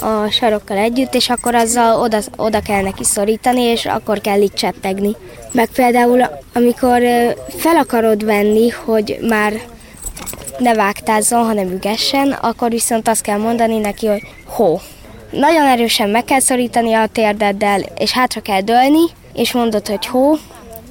a 0.01 0.29
sarokkal 0.31 0.77
együtt, 0.77 1.13
és 1.13 1.29
akkor 1.29 1.55
azzal 1.55 2.01
oda, 2.01 2.19
oda 2.35 2.61
kell 2.61 2.81
neki 2.81 3.03
szorítani, 3.03 3.61
és 3.61 3.85
akkor 3.85 4.21
kell 4.21 4.41
itt 4.41 4.53
csettegni. 4.53 5.15
Meg 5.53 5.69
például, 5.75 6.23
amikor 6.53 7.01
fel 7.47 7.75
akarod 7.75 8.25
venni, 8.25 8.69
hogy 8.69 9.17
már 9.29 9.53
ne 10.57 10.73
vágtázzon, 10.73 11.45
hanem 11.45 11.71
ügessen, 11.71 12.31
akkor 12.31 12.69
viszont 12.69 13.07
azt 13.07 13.21
kell 13.21 13.37
mondani 13.37 13.77
neki, 13.77 14.07
hogy 14.07 14.21
hó. 14.45 14.79
Nagyon 15.31 15.65
erősen 15.65 16.09
meg 16.09 16.23
kell 16.23 16.39
szorítani 16.39 16.93
a 16.93 17.07
térdeddel, 17.11 17.81
és 17.97 18.11
hátra 18.11 18.41
kell 18.41 18.61
dőlni, 18.61 19.03
és 19.33 19.53
mondod, 19.53 19.87
hogy 19.87 20.05
hó, 20.05 20.35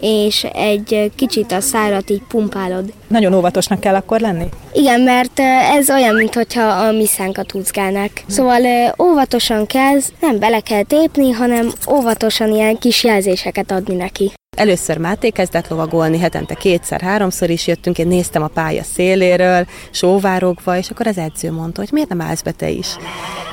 és 0.01 0.45
egy 0.45 1.13
kicsit 1.17 1.53
a 1.53 1.61
szárat 1.61 2.11
így 2.11 2.23
pumpálod. 2.29 2.93
Nagyon 3.07 3.35
óvatosnak 3.35 3.81
kell 3.81 3.95
akkor 3.95 4.21
lenni? 4.21 4.45
Igen, 4.73 5.01
mert 5.01 5.41
ez 5.77 5.91
olyan, 5.91 6.15
mintha 6.15 6.63
a 6.63 6.93
miszánkat 6.93 7.51
húzgálnák. 7.51 8.25
Szóval 8.29 8.95
óvatosan 9.03 9.67
kell, 9.67 9.99
nem 10.21 10.39
bele 10.39 10.61
kell 10.61 10.83
tépni, 10.83 11.31
hanem 11.31 11.73
óvatosan 11.91 12.53
ilyen 12.53 12.79
kis 12.79 13.05
jelzéseket 13.05 13.71
adni 13.71 13.95
neki. 13.95 14.33
Először 14.57 14.99
Máté 14.99 15.31
kezdett 15.31 15.69
lovagolni, 15.69 16.19
hetente 16.19 16.55
kétszer-háromszor 16.55 17.51
is 17.51 17.67
jöttünk, 17.67 17.99
én 17.99 18.07
néztem 18.07 18.43
a 18.43 18.47
pálya 18.47 18.83
széléről, 18.83 19.67
sóvárogva, 19.91 20.77
és 20.77 20.91
akkor 20.91 21.07
az 21.07 21.19
edző 21.19 21.53
mondta, 21.53 21.81
hogy 21.81 21.89
miért 21.93 22.09
nem 22.09 22.21
állsz 22.21 22.43
be 22.43 22.51
te 22.51 22.69
is. 22.69 22.97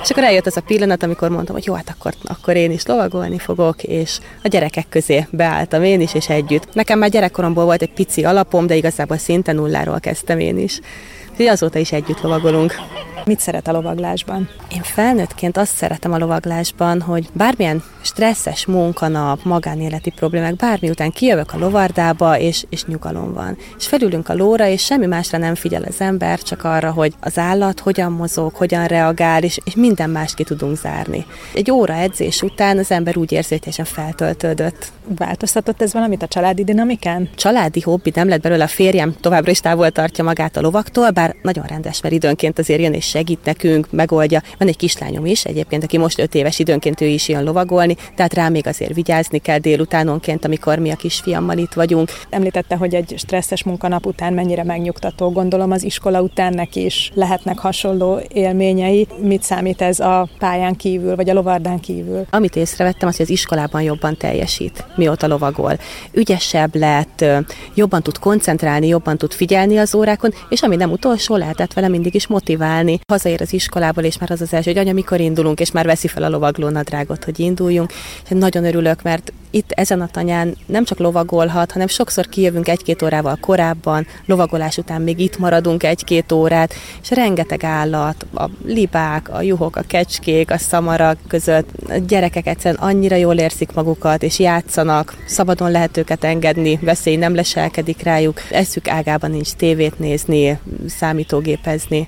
És 0.03 0.09
akkor 0.09 0.23
eljött 0.23 0.45
az 0.45 0.57
a 0.57 0.61
pillanat, 0.61 1.03
amikor 1.03 1.29
mondtam, 1.29 1.55
hogy 1.55 1.65
jó, 1.65 1.73
hát 1.73 1.89
akkor, 1.89 2.13
akkor 2.23 2.55
én 2.55 2.71
is 2.71 2.85
lovagolni 2.85 3.37
fogok, 3.37 3.83
és 3.83 4.19
a 4.43 4.47
gyerekek 4.47 4.89
közé 4.89 5.27
beálltam 5.31 5.83
én 5.83 6.01
is, 6.01 6.13
és 6.13 6.29
együtt. 6.29 6.73
Nekem 6.73 6.99
már 6.99 7.09
gyerekkoromból 7.09 7.65
volt 7.65 7.81
egy 7.81 7.93
pici 7.93 8.23
alapom, 8.23 8.67
de 8.67 8.75
igazából 8.75 9.17
szinte 9.17 9.51
nulláról 9.51 9.99
kezdtem 9.99 10.39
én 10.39 10.57
is. 10.57 10.79
Úgyhogy 11.31 11.45
azóta 11.45 11.79
is 11.79 11.91
együtt 11.91 12.21
lovagolunk. 12.21 12.75
Mit 13.25 13.39
szeret 13.39 13.67
a 13.67 13.71
lovaglásban? 13.71 14.49
Én 14.73 14.81
felnőttként 14.81 15.57
azt 15.57 15.75
szeretem 15.75 16.13
a 16.13 16.17
lovaglásban, 16.17 17.01
hogy 17.01 17.29
bármilyen 17.33 17.83
stresszes 18.01 18.65
munkanap, 18.65 19.43
magánéleti 19.43 20.09
problémák, 20.09 20.55
bármi 20.55 20.89
után 20.89 21.11
kijövök 21.11 21.53
a 21.53 21.57
lovardába, 21.57 22.39
és, 22.39 22.65
és 22.69 22.85
nyugalom 22.85 23.33
van. 23.33 23.57
És 23.77 23.87
felülünk 23.87 24.29
a 24.29 24.33
lóra, 24.33 24.67
és 24.67 24.83
semmi 24.83 25.05
másra 25.05 25.37
nem 25.37 25.55
figyel 25.55 25.83
az 25.83 26.01
ember, 26.01 26.41
csak 26.41 26.63
arra, 26.63 26.91
hogy 26.91 27.13
az 27.19 27.37
állat 27.37 27.79
hogyan 27.79 28.11
mozog, 28.11 28.53
hogyan 28.53 28.85
reagál, 28.85 29.43
és, 29.43 29.59
és 29.63 29.75
minden 29.75 30.09
mást 30.09 30.35
ki 30.35 30.43
tudunk 30.43 30.77
zárni. 30.77 31.25
Egy 31.53 31.71
óra 31.71 31.93
edzés 31.93 32.41
után 32.41 32.77
az 32.77 32.91
ember 32.91 33.17
úgy 33.17 33.31
érzi, 33.31 33.49
hogy 33.49 33.59
teljesen 33.59 33.85
feltöltődött. 33.85 34.91
Változtatott 35.17 35.81
ez 35.81 35.93
valamit 35.93 36.23
a 36.23 36.27
családi 36.27 36.63
dinamikán? 36.63 37.29
Családi 37.35 37.81
hobbi 37.81 38.11
nem 38.15 38.27
lett 38.27 38.41
belőle, 38.41 38.63
a 38.63 38.67
férjem 38.67 39.15
továbbra 39.21 39.51
is 39.51 39.59
távol 39.59 39.91
tartja 39.91 40.23
magát 40.23 40.57
a 40.57 40.61
lovaktól, 40.61 41.09
bár 41.09 41.35
nagyon 41.41 41.65
rendes, 41.65 42.01
mert 42.01 42.13
időnként 42.13 42.59
azért 42.59 42.81
jön 42.81 42.93
és 42.93 43.08
segít 43.09 43.39
nekünk, 43.43 43.87
megoldja. 43.91 44.41
Van 44.57 44.67
egy 44.67 44.77
kislányom 44.77 45.25
is 45.25 45.45
egyébként, 45.45 45.83
aki 45.83 45.97
most 45.97 46.19
öt 46.19 46.35
éves 46.35 46.59
időnként 46.59 47.01
ő 47.01 47.05
is 47.05 47.27
jön 47.27 47.43
lovagolni, 47.43 47.95
tehát 48.15 48.33
rá 48.33 48.49
még 48.49 48.67
azért 48.67 48.93
vigyázni 48.93 49.39
kell 49.39 49.57
délutánonként, 49.57 50.45
amikor 50.45 50.79
mi 50.79 50.91
a 50.91 50.95
kisfiammal 50.95 51.57
itt 51.57 51.73
vagyunk. 51.73 52.09
Említette, 52.29 52.75
hogy 52.75 52.95
egy 52.95 53.13
stresszes 53.17 53.63
munkanap 53.63 54.05
után 54.05 54.33
mennyire 54.33 54.63
megnyugtató, 54.63 55.31
gondolom 55.31 55.71
az 55.71 55.83
iskola 55.83 56.21
után 56.21 56.53
neki 56.53 56.85
is 56.85 57.11
lehetnek 57.13 57.59
hasonló 57.59 58.19
élményei. 58.33 59.07
Mit 59.21 59.43
számít 59.43 59.81
ez 59.81 59.99
a 59.99 60.29
pályán 60.39 60.75
kívül, 60.75 61.15
vagy 61.15 61.29
a 61.29 61.33
lovardán 61.33 61.79
kívül? 61.79 62.25
Amit 62.29 62.55
észrevettem, 62.55 63.07
az, 63.07 63.15
hogy 63.15 63.25
az 63.25 63.31
iskolában 63.31 63.81
jobban 63.81 64.17
teljesít, 64.17 64.85
mióta 64.95 65.27
lovagol. 65.27 65.77
Ügyesebb 66.11 66.75
lett, 66.75 67.25
jobban 67.73 68.01
tud 68.01 68.17
koncentrálni, 68.17 68.87
jobban 68.87 69.17
tud 69.17 69.31
figyelni 69.31 69.77
az 69.77 69.95
órákon, 69.95 70.33
és 70.49 70.61
ami 70.61 70.75
nem 70.75 70.91
utolsó, 70.91 71.35
lehetett 71.35 71.73
vele 71.73 71.87
mindig 71.87 72.15
is 72.15 72.27
motiválni. 72.27 72.98
Hazaér 73.07 73.41
az 73.41 73.53
iskolából, 73.53 74.03
és 74.03 74.17
már 74.17 74.31
az 74.31 74.41
az 74.41 74.53
első, 74.53 74.71
hogy 74.71 74.79
anya, 74.79 74.93
mikor 74.93 75.19
indulunk, 75.19 75.59
és 75.59 75.71
már 75.71 75.85
veszi 75.85 76.07
fel 76.07 76.23
a 76.23 76.29
lovagló 76.29 76.69
nadrágot, 76.69 77.23
hogy 77.23 77.39
induljunk. 77.39 77.91
És 78.23 78.29
nagyon 78.29 78.65
örülök, 78.65 79.01
mert 79.01 79.33
itt 79.51 79.71
ezen 79.71 80.01
a 80.01 80.07
tanyán 80.07 80.55
nem 80.65 80.83
csak 80.83 80.97
lovagolhat, 80.97 81.71
hanem 81.71 81.87
sokszor 81.87 82.27
kijövünk 82.27 82.67
egy-két 82.67 83.01
órával 83.01 83.37
korábban, 83.41 84.07
lovagolás 84.25 84.77
után 84.77 85.01
még 85.01 85.19
itt 85.19 85.37
maradunk 85.37 85.83
egy-két 85.83 86.31
órát, 86.31 86.73
és 87.01 87.09
rengeteg 87.09 87.63
állat, 87.63 88.25
a 88.33 88.49
libák, 88.65 89.29
a 89.29 89.41
juhok, 89.41 89.75
a 89.75 89.83
kecskék, 89.87 90.51
a 90.51 90.57
szamarak 90.57 91.17
között, 91.27 91.69
a 91.89 91.97
gyerekek 92.07 92.47
egyszerűen 92.47 92.83
annyira 92.83 93.15
jól 93.15 93.35
érzik 93.35 93.73
magukat, 93.73 94.23
és 94.23 94.39
játszanak, 94.39 95.17
szabadon 95.25 95.71
lehet 95.71 95.97
őket 95.97 96.23
engedni, 96.23 96.79
veszély 96.81 97.15
nem 97.15 97.35
leselkedik 97.35 98.01
rájuk, 98.01 98.41
eszük 98.51 98.87
ágában 98.87 99.31
nincs 99.31 99.51
tévét 99.51 99.99
nézni, 99.99 100.59
számítógépezni 100.87 102.07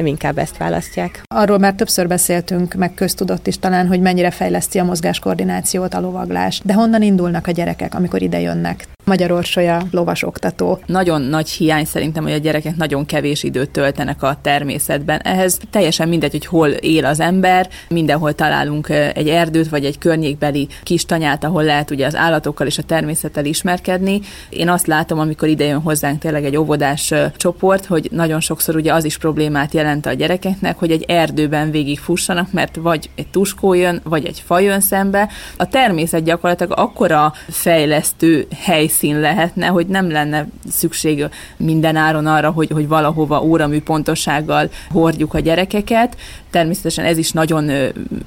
nem 0.00 0.08
inkább 0.08 0.38
ezt 0.38 0.56
választják. 0.56 1.22
Arról 1.34 1.58
már 1.58 1.74
többször 1.74 2.08
beszéltünk, 2.08 2.74
meg 2.74 2.94
köztudott 2.94 3.46
is 3.46 3.58
talán, 3.58 3.86
hogy 3.86 4.00
mennyire 4.00 4.30
fejleszti 4.30 4.78
a 4.78 4.84
mozgáskoordinációt 4.84 5.94
a 5.94 6.00
lovaglás. 6.00 6.60
De 6.64 6.74
honnan 6.74 7.02
indulnak 7.02 7.46
a 7.46 7.50
gyerekek, 7.50 7.94
amikor 7.94 8.22
ide 8.22 8.40
jönnek? 8.40 8.88
Magyar 9.04 9.30
Orsolya 9.30 9.82
lovas 9.90 10.22
oktató. 10.22 10.78
Nagyon 10.86 11.20
nagy 11.20 11.48
hiány 11.48 11.84
szerintem, 11.84 12.22
hogy 12.22 12.32
a 12.32 12.36
gyerekek 12.36 12.76
nagyon 12.76 13.06
kevés 13.06 13.42
időt 13.42 13.70
töltenek 13.70 14.22
a 14.22 14.38
természetben. 14.42 15.20
Ehhez 15.20 15.58
teljesen 15.70 16.08
mindegy, 16.08 16.30
hogy 16.30 16.46
hol 16.46 16.68
él 16.68 17.04
az 17.04 17.20
ember, 17.20 17.68
mindenhol 17.88 18.32
találunk 18.34 18.88
egy 18.88 19.28
erdőt, 19.28 19.68
vagy 19.68 19.84
egy 19.84 19.98
környékbeli 19.98 20.68
kis 20.82 21.04
tanyát, 21.04 21.44
ahol 21.44 21.62
lehet 21.62 21.90
ugye 21.90 22.06
az 22.06 22.16
állatokkal 22.16 22.66
és 22.66 22.78
a 22.78 22.82
természettel 22.82 23.44
ismerkedni. 23.44 24.20
Én 24.48 24.68
azt 24.68 24.86
látom, 24.86 25.18
amikor 25.18 25.48
ide 25.48 25.64
jön 25.64 25.80
hozzánk 25.80 26.18
tényleg 26.20 26.44
egy 26.44 26.56
óvodás 26.56 27.14
csoport, 27.36 27.86
hogy 27.86 28.08
nagyon 28.10 28.40
sokszor 28.40 28.76
ugye 28.76 28.94
az 28.94 29.04
is 29.04 29.18
problémát 29.18 29.74
jelent 29.74 30.06
a 30.06 30.12
gyerekeknek, 30.12 30.78
hogy 30.78 30.90
egy 30.90 31.04
erdőben 31.08 31.70
végig 31.70 31.98
fussanak, 31.98 32.52
mert 32.52 32.76
vagy 32.76 33.10
egy 33.14 33.28
tuskó 33.28 33.74
jön, 33.74 34.00
vagy 34.04 34.24
egy 34.24 34.42
fa 34.46 34.58
jön 34.58 34.80
szembe. 34.80 35.28
A 35.56 35.68
természet 35.68 36.24
gyakorlatilag 36.24 36.78
akkora 36.78 37.32
fejlesztő 37.48 38.46
helyszín 38.56 38.88
helyszín 38.90 39.20
lehetne, 39.20 39.66
hogy 39.66 39.86
nem 39.86 40.10
lenne 40.10 40.46
szükség 40.70 41.24
minden 41.56 41.96
áron 41.96 42.26
arra, 42.26 42.50
hogy, 42.50 42.70
hogy 42.70 42.88
valahova 42.88 43.42
óramű 43.42 43.80
pontossággal 43.80 44.70
hordjuk 44.90 45.34
a 45.34 45.38
gyerekeket. 45.38 46.16
Természetesen 46.50 47.04
ez 47.04 47.18
is 47.18 47.32
nagyon 47.32 47.70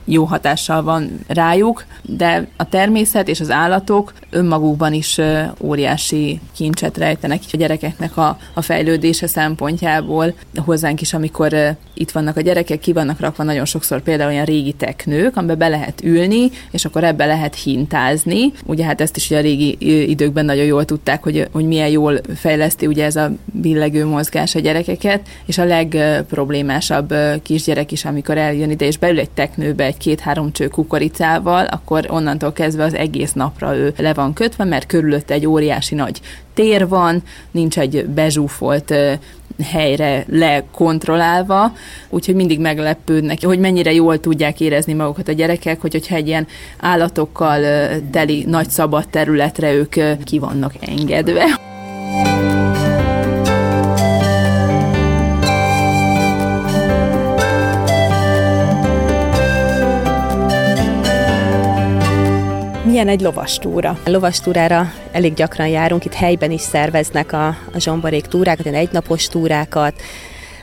jó 0.06 0.24
hatással 0.24 0.84
van 0.84 1.20
rájuk, 1.28 1.86
de 2.02 2.48
a 2.58 2.70
természet 2.70 3.28
és 3.28 3.40
az 3.40 3.52
állatok 3.52 4.14
önmagukban 4.30 4.94
is 4.94 5.20
óriási 5.60 6.40
kincset 6.56 6.98
rejtenek 6.98 7.42
a 7.54 7.58
gyerekeknek 7.58 8.18
a, 8.18 8.38
a 8.54 8.62
fejlődése 8.62 9.28
szempontjából. 9.28 10.34
Hozzánk 10.56 11.02
is, 11.02 11.14
amikor 11.14 11.76
itt 11.94 12.12
vannak 12.12 12.38
a 12.38 12.42
gyerekek, 12.42 12.80
ki 12.80 12.94
vannak 12.94 13.20
rakva 13.20 13.44
nagyon 13.44 13.66
sokszor 13.66 14.02
például 14.02 14.32
olyan 14.32 14.46
régi 14.46 14.74
teknők, 14.74 15.38
amiben 15.38 15.58
be 15.58 15.68
lehet 15.68 16.04
ülni, 16.04 16.50
és 16.72 16.86
akkor 16.86 17.04
ebbe 17.04 17.26
lehet 17.26 17.56
hintázni. 17.56 18.52
Ugye 18.66 18.86
hát 18.86 19.02
ezt 19.02 19.16
is 19.16 19.30
ugye 19.30 19.38
a 19.38 19.42
régi 19.42 19.78
időkben 20.10 20.46
nagyon 20.46 20.66
jól 20.66 20.86
tudták, 20.86 21.24
hogy, 21.24 21.48
hogy 21.52 21.66
milyen 21.66 21.90
jól 21.90 22.22
fejleszti 22.36 22.88
ugye 22.88 23.06
ez 23.06 23.16
a 23.16 23.32
billegő 23.46 24.06
mozgás 24.06 24.56
a 24.56 24.60
gyerekeket, 24.60 25.22
és 25.46 25.58
a 25.58 25.66
legproblémásabb 25.66 27.14
kisgyerek 27.44 27.92
is, 27.92 28.06
amikor 28.14 28.38
eljön 28.38 28.70
ide, 28.70 28.86
és 28.86 28.98
beül 28.98 29.20
egy 29.20 29.30
teknőbe 29.30 29.84
egy 29.84 29.98
két-három 29.98 30.52
cső 30.52 30.68
kukoricával, 30.68 31.66
akkor 31.66 32.06
onnantól 32.10 32.54
kezdve 32.54 32.84
az 32.84 32.94
egész 32.94 33.34
napra 33.34 33.76
ő 33.76 33.94
le 33.98 34.14
van 34.14 34.34
kötve, 34.34 34.64
mert 34.64 34.86
körülötte 34.86 35.34
egy 35.34 35.46
óriási 35.46 35.96
nagy 35.96 36.22
tér 36.54 36.88
van, 36.88 37.24
nincs 37.52 37.80
egy 37.80 38.06
bezsúfolt 38.06 38.94
helyre 39.64 40.26
lekontrollálva, 40.28 41.74
úgyhogy 42.10 42.36
mindig 42.36 42.60
meglepődnek, 42.60 43.46
hogy 43.46 43.60
mennyire 43.60 43.94
jól 43.94 44.20
tudják 44.20 44.60
érezni 44.60 44.94
magukat 44.94 45.28
a 45.28 45.32
gyerekek, 45.32 45.82
hogy, 45.82 45.92
hogyha 45.92 46.16
egy 46.16 46.28
ilyen 46.28 46.48
állatokkal 46.80 47.62
teli 48.12 48.46
nagy 48.48 48.70
szabad 48.70 49.10
területre 49.10 49.74
ők 49.74 50.24
ki 50.24 50.40
vannak 50.40 50.74
engedve. 50.80 51.72
Milyen 62.94 63.08
egy 63.08 63.22
lovastúra? 63.22 64.00
A 64.06 64.10
lovastúrára 64.10 64.92
elég 65.12 65.34
gyakran 65.34 65.68
járunk, 65.68 66.06
itt 66.06 66.14
helyben 66.14 66.52
is 66.52 66.62
szerveznek 66.62 67.32
a, 67.32 67.48
a 67.48 67.80
zsomborék 67.80 68.26
túrákat, 68.26 68.66
ilyen 68.66 68.78
egynapos 68.78 69.28
túrákat, 69.28 69.94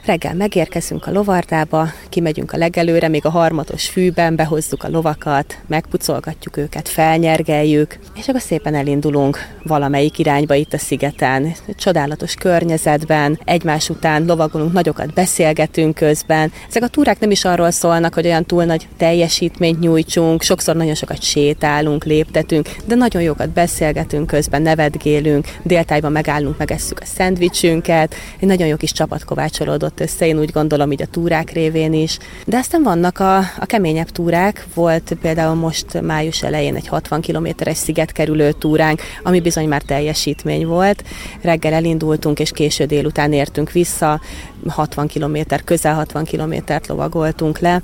Reggel 0.04 0.34
megérkezünk 0.34 1.06
a 1.06 1.12
lovardába, 1.12 1.88
kimegyünk 2.08 2.52
a 2.52 2.56
legelőre, 2.56 3.08
még 3.08 3.26
a 3.26 3.30
harmatos 3.30 3.88
fűben, 3.88 4.36
behozzuk 4.36 4.84
a 4.84 4.88
lovakat, 4.88 5.58
megpucolgatjuk 5.66 6.56
őket, 6.56 6.88
felnyergeljük, 6.88 7.98
és 8.16 8.28
akkor 8.28 8.40
szépen 8.40 8.74
elindulunk 8.74 9.38
valamelyik 9.62 10.18
irányba 10.18 10.54
itt 10.54 10.72
a 10.72 10.78
szigeten. 10.78 11.52
Csodálatos 11.76 12.34
környezetben, 12.34 13.40
egymás 13.44 13.88
után 13.88 14.24
lovagolunk, 14.24 14.72
nagyokat 14.72 15.12
beszélgetünk 15.14 15.94
közben. 15.94 16.52
Ezek 16.68 16.82
a 16.82 16.88
túrák 16.88 17.20
nem 17.20 17.30
is 17.30 17.44
arról 17.44 17.70
szólnak, 17.70 18.14
hogy 18.14 18.26
olyan 18.26 18.44
túl 18.44 18.64
nagy 18.64 18.88
teljesítményt 18.96 19.80
nyújtsunk, 19.80 20.42
sokszor 20.42 20.76
nagyon 20.76 20.94
sokat 20.94 21.22
sétálunk, 21.22 22.04
léptetünk, 22.04 22.68
de 22.84 22.94
nagyon 22.94 23.22
jókat 23.22 23.50
beszélgetünk 23.50 24.26
közben, 24.26 24.62
nevetgélünk, 24.62 25.46
déltájban 25.62 26.12
megállunk, 26.12 26.58
megesszük 26.58 27.00
a 27.00 27.06
szendvicsünket, 27.06 28.14
egy 28.38 28.48
nagyon 28.48 28.66
jó 28.66 28.76
kis 28.76 28.92
csapat 28.92 29.24
kovácsolódott 29.24 29.89
össze, 29.96 30.26
én 30.26 30.38
úgy 30.38 30.50
gondolom 30.50 30.92
így 30.92 31.02
a 31.02 31.06
túrák 31.06 31.50
révén 31.50 31.92
is. 31.92 32.18
De 32.46 32.56
aztán 32.56 32.82
vannak 32.82 33.18
a, 33.18 33.36
a 33.38 33.66
keményebb 33.66 34.10
túrák, 34.10 34.66
volt 34.74 35.16
például 35.20 35.54
most 35.54 36.00
május 36.00 36.42
elején 36.42 36.74
egy 36.74 36.86
60 36.86 37.20
kilométeres 37.20 37.76
szigetkerülő 37.76 38.52
túránk, 38.52 39.00
ami 39.22 39.40
bizony 39.40 39.68
már 39.68 39.82
teljesítmény 39.82 40.66
volt. 40.66 41.04
Reggel 41.42 41.72
elindultunk, 41.72 42.38
és 42.38 42.50
késő 42.50 42.84
délután 42.84 43.32
értünk 43.32 43.72
vissza, 43.72 44.20
60 44.68 45.06
kilométer, 45.06 45.64
közel 45.64 45.94
60 45.94 46.24
kilométert 46.24 46.86
lovagoltunk 46.86 47.58
le. 47.58 47.82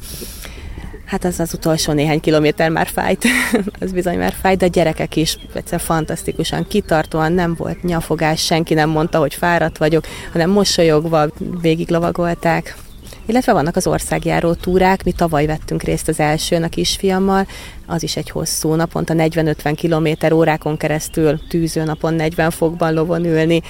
Hát 1.06 1.24
az 1.24 1.40
az 1.40 1.54
utolsó 1.54 1.92
néhány 1.92 2.20
kilométer 2.20 2.70
már 2.70 2.86
fájt, 2.86 3.24
az 3.80 3.92
bizony 3.92 4.18
már 4.18 4.34
fájt, 4.40 4.58
de 4.58 4.64
a 4.64 4.68
gyerekek 4.68 5.16
is 5.16 5.38
egyszer 5.52 5.80
fantasztikusan 5.80 6.66
kitartóan, 6.66 7.32
nem 7.32 7.54
volt 7.54 7.82
nyafogás, 7.82 8.44
senki 8.44 8.74
nem 8.74 8.88
mondta, 8.88 9.18
hogy 9.18 9.34
fáradt 9.34 9.78
vagyok, 9.78 10.06
hanem 10.32 10.50
mosolyogva 10.50 11.26
végig 11.60 11.90
lovagolták. 11.90 12.76
Illetve 13.26 13.52
vannak 13.52 13.76
az 13.76 13.86
országjáró 13.86 14.54
túrák, 14.54 15.04
mi 15.04 15.12
tavaly 15.12 15.46
vettünk 15.46 15.82
részt 15.82 16.08
az 16.08 16.20
elsőn 16.20 16.62
a 16.62 16.68
kisfiammal, 16.68 17.46
az 17.86 18.02
is 18.02 18.16
egy 18.16 18.30
hosszú, 18.30 18.74
naponta 18.74 19.14
40-50 19.16 19.72
kilométer 19.76 20.32
órákon 20.32 20.76
keresztül 20.76 21.40
tűző 21.48 21.84
napon 21.84 22.14
40 22.14 22.50
fokban 22.50 22.94
lovon 22.94 23.24
ülni, 23.24 23.62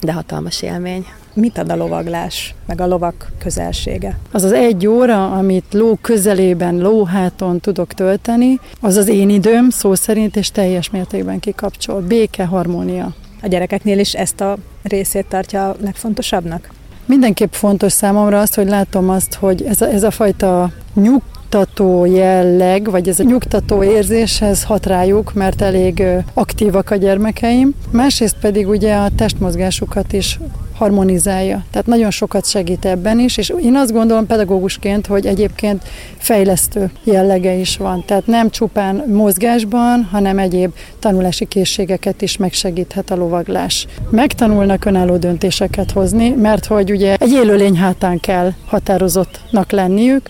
de 0.00 0.12
hatalmas 0.12 0.62
élmény. 0.62 1.06
Mit 1.34 1.58
ad 1.58 1.70
a 1.70 1.76
lovaglás, 1.76 2.54
meg 2.66 2.80
a 2.80 2.86
lovak 2.86 3.32
közelsége? 3.38 4.18
Az 4.32 4.42
az 4.42 4.52
egy 4.52 4.86
óra, 4.86 5.32
amit 5.32 5.64
ló 5.72 5.98
közelében, 6.00 6.78
lóháton 6.78 7.60
tudok 7.60 7.92
tölteni, 7.92 8.60
az 8.80 8.96
az 8.96 9.08
én 9.08 9.28
időm 9.28 9.70
szó 9.70 9.94
szerint, 9.94 10.36
és 10.36 10.50
teljes 10.50 10.90
mértékben 10.90 11.40
kikapcsol. 11.40 12.00
Béke, 12.00 12.44
harmónia. 12.44 13.14
A 13.42 13.46
gyerekeknél 13.48 13.98
is 13.98 14.12
ezt 14.12 14.40
a 14.40 14.56
részét 14.82 15.26
tartja 15.26 15.68
a 15.68 15.76
legfontosabbnak? 15.80 16.70
Mindenképp 17.06 17.52
fontos 17.52 17.92
számomra 17.92 18.40
azt, 18.40 18.54
hogy 18.54 18.68
látom 18.68 19.08
azt, 19.08 19.34
hogy 19.34 19.62
ez 19.62 19.80
a, 19.80 19.88
ez 19.88 20.02
a 20.02 20.10
fajta 20.10 20.70
nyug 20.94 21.22
nyugtató 21.52 22.04
jelleg, 22.04 22.90
vagy 22.90 23.08
ez 23.08 23.20
a 23.20 23.22
nyugtató 23.22 23.82
érzéshez 23.82 24.62
hat 24.64 24.86
rájuk, 24.86 25.32
mert 25.34 25.62
elég 25.62 26.02
aktívak 26.34 26.90
a 26.90 26.96
gyermekeim. 26.96 27.74
Másrészt 27.90 28.36
pedig 28.40 28.68
ugye 28.68 28.94
a 28.94 29.08
testmozgásukat 29.16 30.12
is 30.12 30.38
harmonizálja. 30.74 31.64
Tehát 31.70 31.86
nagyon 31.86 32.10
sokat 32.10 32.46
segít 32.46 32.84
ebben 32.84 33.18
is, 33.18 33.36
és 33.36 33.52
én 33.62 33.76
azt 33.76 33.92
gondolom 33.92 34.26
pedagógusként, 34.26 35.06
hogy 35.06 35.26
egyébként 35.26 35.82
fejlesztő 36.16 36.90
jellege 37.04 37.52
is 37.52 37.76
van. 37.76 38.04
Tehát 38.06 38.26
nem 38.26 38.50
csupán 38.50 39.04
mozgásban, 39.06 40.08
hanem 40.10 40.38
egyéb 40.38 40.72
tanulási 40.98 41.44
készségeket 41.44 42.22
is 42.22 42.36
megsegíthet 42.36 43.10
a 43.10 43.16
lovaglás. 43.16 43.86
Megtanulnak 44.10 44.84
önálló 44.84 45.16
döntéseket 45.16 45.90
hozni, 45.90 46.28
mert 46.28 46.66
hogy 46.66 46.90
ugye 46.90 47.16
egy 47.18 47.32
élőlény 47.32 47.76
hátán 47.76 48.20
kell 48.20 48.52
határozottnak 48.66 49.70
lenniük, 49.70 50.28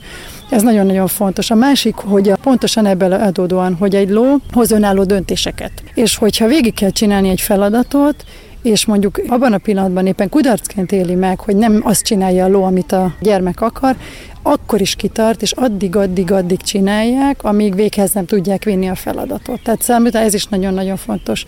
ez 0.50 0.62
nagyon-nagyon 0.62 1.06
fontos. 1.06 1.50
A 1.50 1.54
másik, 1.54 1.94
hogy 1.94 2.28
a, 2.28 2.36
pontosan 2.36 2.86
ebből 2.86 3.12
adódóan, 3.12 3.74
hogy 3.74 3.94
egy 3.94 4.10
ló 4.10 4.36
hoz 4.52 4.70
önálló 4.70 5.04
döntéseket. 5.04 5.72
És 5.94 6.16
hogyha 6.16 6.46
végig 6.46 6.74
kell 6.74 6.90
csinálni 6.90 7.28
egy 7.28 7.40
feladatot, 7.40 8.24
és 8.62 8.86
mondjuk 8.86 9.20
abban 9.26 9.52
a 9.52 9.58
pillanatban 9.58 10.06
éppen 10.06 10.28
kudarcként 10.28 10.92
éli 10.92 11.14
meg, 11.14 11.40
hogy 11.40 11.56
nem 11.56 11.80
azt 11.84 12.04
csinálja 12.04 12.44
a 12.44 12.48
ló, 12.48 12.62
amit 12.62 12.92
a 12.92 13.14
gyermek 13.20 13.60
akar, 13.60 13.96
akkor 14.42 14.80
is 14.80 14.94
kitart, 14.94 15.42
és 15.42 15.52
addig-addig-addig 15.52 16.60
csinálják, 16.60 17.44
amíg 17.44 17.74
véghez 17.74 18.12
nem 18.12 18.24
tudják 18.24 18.64
vinni 18.64 18.88
a 18.88 18.94
feladatot. 18.94 19.60
Tehát 19.62 19.82
számít, 19.82 20.14
ez 20.14 20.34
is 20.34 20.46
nagyon-nagyon 20.46 20.96
fontos. 20.96 21.44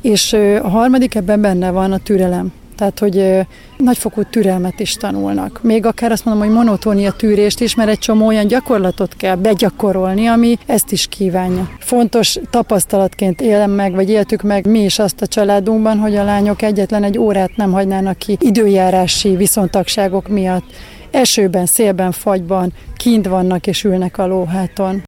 És 0.00 0.32
a 0.62 0.68
harmadik 0.68 1.14
ebben 1.14 1.40
benne 1.40 1.70
van 1.70 1.92
a 1.92 1.98
türelem. 1.98 2.52
Tehát, 2.82 2.98
hogy 2.98 3.46
nagyfokú 3.76 4.22
türelmet 4.22 4.80
is 4.80 4.94
tanulnak. 4.94 5.62
Még 5.62 5.86
akár 5.86 6.12
azt 6.12 6.24
mondom, 6.24 6.46
hogy 6.46 6.54
monotónia 6.54 7.12
tűrést 7.12 7.60
is, 7.60 7.74
mert 7.74 7.88
egy 7.88 7.98
csomó 7.98 8.26
olyan 8.26 8.46
gyakorlatot 8.46 9.16
kell 9.16 9.36
begyakorolni, 9.36 10.26
ami 10.26 10.58
ezt 10.66 10.92
is 10.92 11.06
kívánja. 11.06 11.70
Fontos 11.78 12.38
tapasztalatként 12.50 13.40
élem 13.40 13.70
meg, 13.70 13.94
vagy 13.94 14.10
éltük 14.10 14.42
meg 14.42 14.66
mi 14.66 14.78
is 14.78 14.98
azt 14.98 15.20
a 15.20 15.26
családunkban, 15.26 15.98
hogy 15.98 16.16
a 16.16 16.24
lányok 16.24 16.62
egyetlen 16.62 17.04
egy 17.04 17.18
órát 17.18 17.56
nem 17.56 17.72
hagynának 17.72 18.18
ki 18.18 18.36
időjárási 18.40 19.36
viszontagságok 19.36 20.28
miatt. 20.28 20.64
Esőben, 21.10 21.66
szélben, 21.66 22.12
fagyban 22.12 22.72
kint 22.96 23.26
vannak 23.26 23.66
és 23.66 23.84
ülnek 23.84 24.18
a 24.18 24.26
lóháton. 24.26 25.02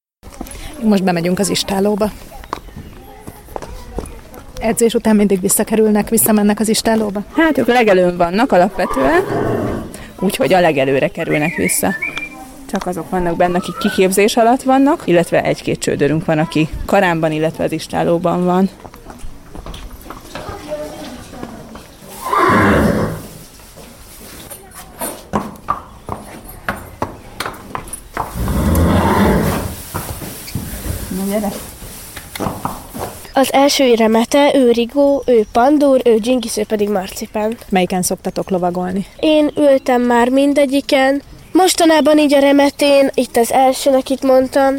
Most 0.82 1.04
bemegyünk 1.04 1.38
az 1.38 1.50
istálóba 1.50 2.10
edzés 4.64 4.94
után 4.94 5.16
mindig 5.16 5.40
visszakerülnek, 5.40 6.08
visszamennek 6.08 6.60
az 6.60 6.68
istálóba? 6.68 7.22
Hát 7.36 7.58
ők 7.58 7.66
legelőn 7.66 8.16
vannak 8.16 8.52
alapvetően, 8.52 9.24
úgyhogy 10.18 10.52
a 10.52 10.60
legelőre 10.60 11.08
kerülnek 11.08 11.54
vissza. 11.54 11.94
Csak 12.70 12.86
azok 12.86 13.10
vannak 13.10 13.36
benne, 13.36 13.56
akik 13.56 13.76
kiképzés 13.78 14.36
alatt 14.36 14.62
vannak, 14.62 15.02
illetve 15.04 15.42
egy-két 15.42 15.78
csődörünk 15.78 16.24
van, 16.24 16.38
aki 16.38 16.68
karámban, 16.86 17.32
illetve 17.32 17.64
az 17.64 17.72
istálóban 17.72 18.44
van. 18.44 18.70
Na 31.08 31.24
gyere! 31.30 31.48
Az 33.36 33.52
első 33.52 33.94
remete, 33.94 34.54
ő 34.54 34.70
Rigó, 34.70 35.22
ő 35.26 35.46
Pandúr, 35.52 36.00
ő 36.04 36.18
Dzsingisz, 36.18 36.56
ő 36.56 36.64
pedig 36.64 36.88
Marcipán. 36.88 37.56
Melyiken 37.68 38.02
szoktatok 38.02 38.50
lovagolni? 38.50 39.06
Én 39.20 39.50
ültem 39.56 40.02
már 40.02 40.28
mindegyiken. 40.28 41.22
Mostanában 41.52 42.18
így 42.18 42.34
a 42.34 42.38
remetén, 42.38 43.10
itt 43.14 43.36
az 43.36 43.52
elsőnek 43.52 44.10
itt 44.10 44.22
mondtam, 44.22 44.74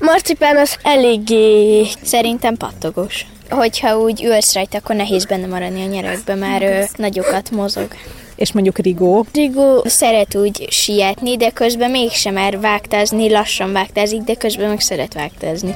Marcipán 0.00 0.56
az 0.56 0.76
eléggé... 0.82 1.86
Szerintem 2.02 2.56
pattogós. 2.56 3.26
Hogyha 3.50 3.98
úgy 3.98 4.24
ülsz 4.24 4.54
rajta, 4.54 4.78
akkor 4.78 4.96
nehéz 4.96 5.24
benne 5.24 5.46
maradni 5.46 5.82
a 5.82 5.88
nyerekbe, 5.88 6.34
mert 6.34 6.62
ő 6.62 6.84
nagyokat 6.96 7.50
mozog. 7.50 7.88
És 8.36 8.52
mondjuk 8.52 8.78
Rigó? 8.78 9.26
Rigó 9.32 9.82
szeret 9.84 10.34
úgy 10.34 10.66
sietni, 10.70 11.36
de 11.36 11.50
közben 11.50 11.90
mégsem 11.90 12.34
mer 12.34 12.60
vágtázni, 12.60 13.30
lassan 13.30 13.72
vágtázik, 13.72 14.20
de 14.20 14.34
közben 14.34 14.68
meg 14.68 14.80
szeret 14.80 15.14
vágtázni. 15.14 15.74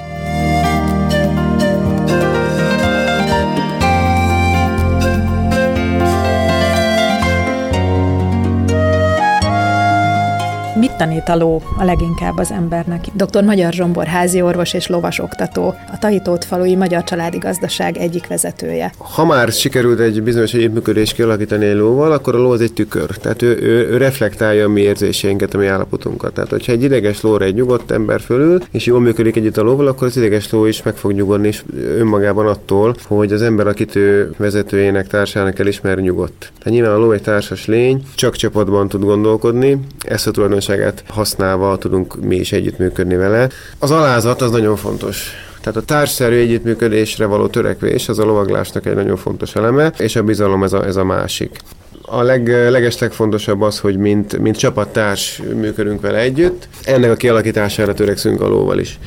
Mit 11.00 11.24
tanít 11.24 11.60
a 11.78 11.84
leginkább 11.84 12.38
az 12.38 12.50
embernek? 12.50 13.04
Dr. 13.14 13.44
Magyar 13.44 13.72
Zsombor 13.72 14.06
házi 14.06 14.42
orvos 14.42 14.74
és 14.74 14.86
lovas 14.86 15.18
oktató, 15.18 15.74
a 15.92 15.98
Tahitót 15.98 16.44
falui 16.44 16.76
Magyar 16.76 17.04
Családi 17.04 17.38
Gazdaság 17.38 17.96
egyik 17.96 18.26
vezetője. 18.26 18.92
Ha 18.98 19.24
már 19.24 19.52
sikerült 19.52 20.00
egy 20.00 20.22
bizonyos 20.22 20.54
együttműködést 20.54 21.14
kialakítani 21.14 21.64
egy 21.64 21.76
lóval, 21.76 22.12
akkor 22.12 22.34
a 22.34 22.38
ló 22.38 22.50
az 22.50 22.60
egy 22.60 22.72
tükör. 22.72 23.08
Tehát 23.16 23.42
ő, 23.42 23.58
ő, 23.60 23.88
ő 23.88 23.96
reflektálja 23.96 24.64
a 24.64 24.68
mi 24.68 24.80
érzéseinket, 24.80 25.54
a 25.54 25.58
mi 25.58 25.66
állapotunkat. 25.66 26.32
Tehát, 26.32 26.50
hogyha 26.50 26.72
egy 26.72 26.82
ideges 26.82 27.20
lóra 27.20 27.44
egy 27.44 27.54
nyugodt 27.54 27.90
ember 27.90 28.20
fölül, 28.20 28.62
és 28.70 28.86
jól 28.86 29.00
működik 29.00 29.36
együtt 29.36 29.56
a 29.56 29.62
lóval, 29.62 29.86
akkor 29.86 30.06
az 30.06 30.16
ideges 30.16 30.50
ló 30.50 30.64
is 30.64 30.82
meg 30.82 30.96
fog 30.96 31.12
nyugodni 31.12 31.46
és 31.46 31.62
önmagában 31.74 32.46
attól, 32.46 32.94
hogy 33.06 33.32
az 33.32 33.42
ember, 33.42 33.66
akit 33.66 33.96
ő 33.96 34.30
vezetőjének, 34.36 35.06
társának 35.06 35.58
elismer, 35.58 35.98
nyugodt. 35.98 36.52
Tehát 36.58 36.78
nyilván 36.78 36.94
a 36.94 36.98
ló 36.98 37.12
egy 37.12 37.22
társas 37.22 37.66
lény, 37.66 38.02
csak 38.14 38.36
csapatban 38.36 38.88
tud 38.88 39.02
gondolkodni, 39.02 39.78
ezt 40.04 40.26
a 40.26 40.30
tulajdonság 40.30 40.88
tulajdonságát 40.90 41.04
használva 41.06 41.78
tudunk 41.78 42.24
mi 42.24 42.36
is 42.36 42.52
együttműködni 42.52 43.16
vele. 43.16 43.48
Az 43.78 43.90
alázat 43.90 44.42
az 44.42 44.50
nagyon 44.50 44.76
fontos. 44.76 45.32
Tehát 45.60 45.78
a 45.78 45.82
társszerű 45.82 46.36
együttműködésre 46.36 47.26
való 47.26 47.46
törekvés 47.46 48.08
az 48.08 48.18
a 48.18 48.24
lovaglásnak 48.24 48.86
egy 48.86 48.94
nagyon 48.94 49.16
fontos 49.16 49.54
eleme, 49.54 49.92
és 49.98 50.16
a 50.16 50.22
bizalom 50.22 50.62
ez 50.62 50.72
a, 50.72 50.86
ez 50.86 50.96
a 50.96 51.04
másik 51.04 51.58
A 52.02 52.22
leg, 52.22 52.48
legeslegfontosabb 52.70 53.60
az, 53.60 53.78
hogy 53.78 53.96
mint, 53.96 54.38
mint 54.38 54.56
csapattárs 54.56 55.42
működünk 55.54 56.00
vele 56.00 56.18
együtt. 56.18 56.68
Ennek 56.84 57.10
a 57.10 57.16
kialakítására 57.16 57.94
törekszünk 57.94 58.40
a 58.40 58.48
lóval 58.48 58.78
is. 58.78 58.98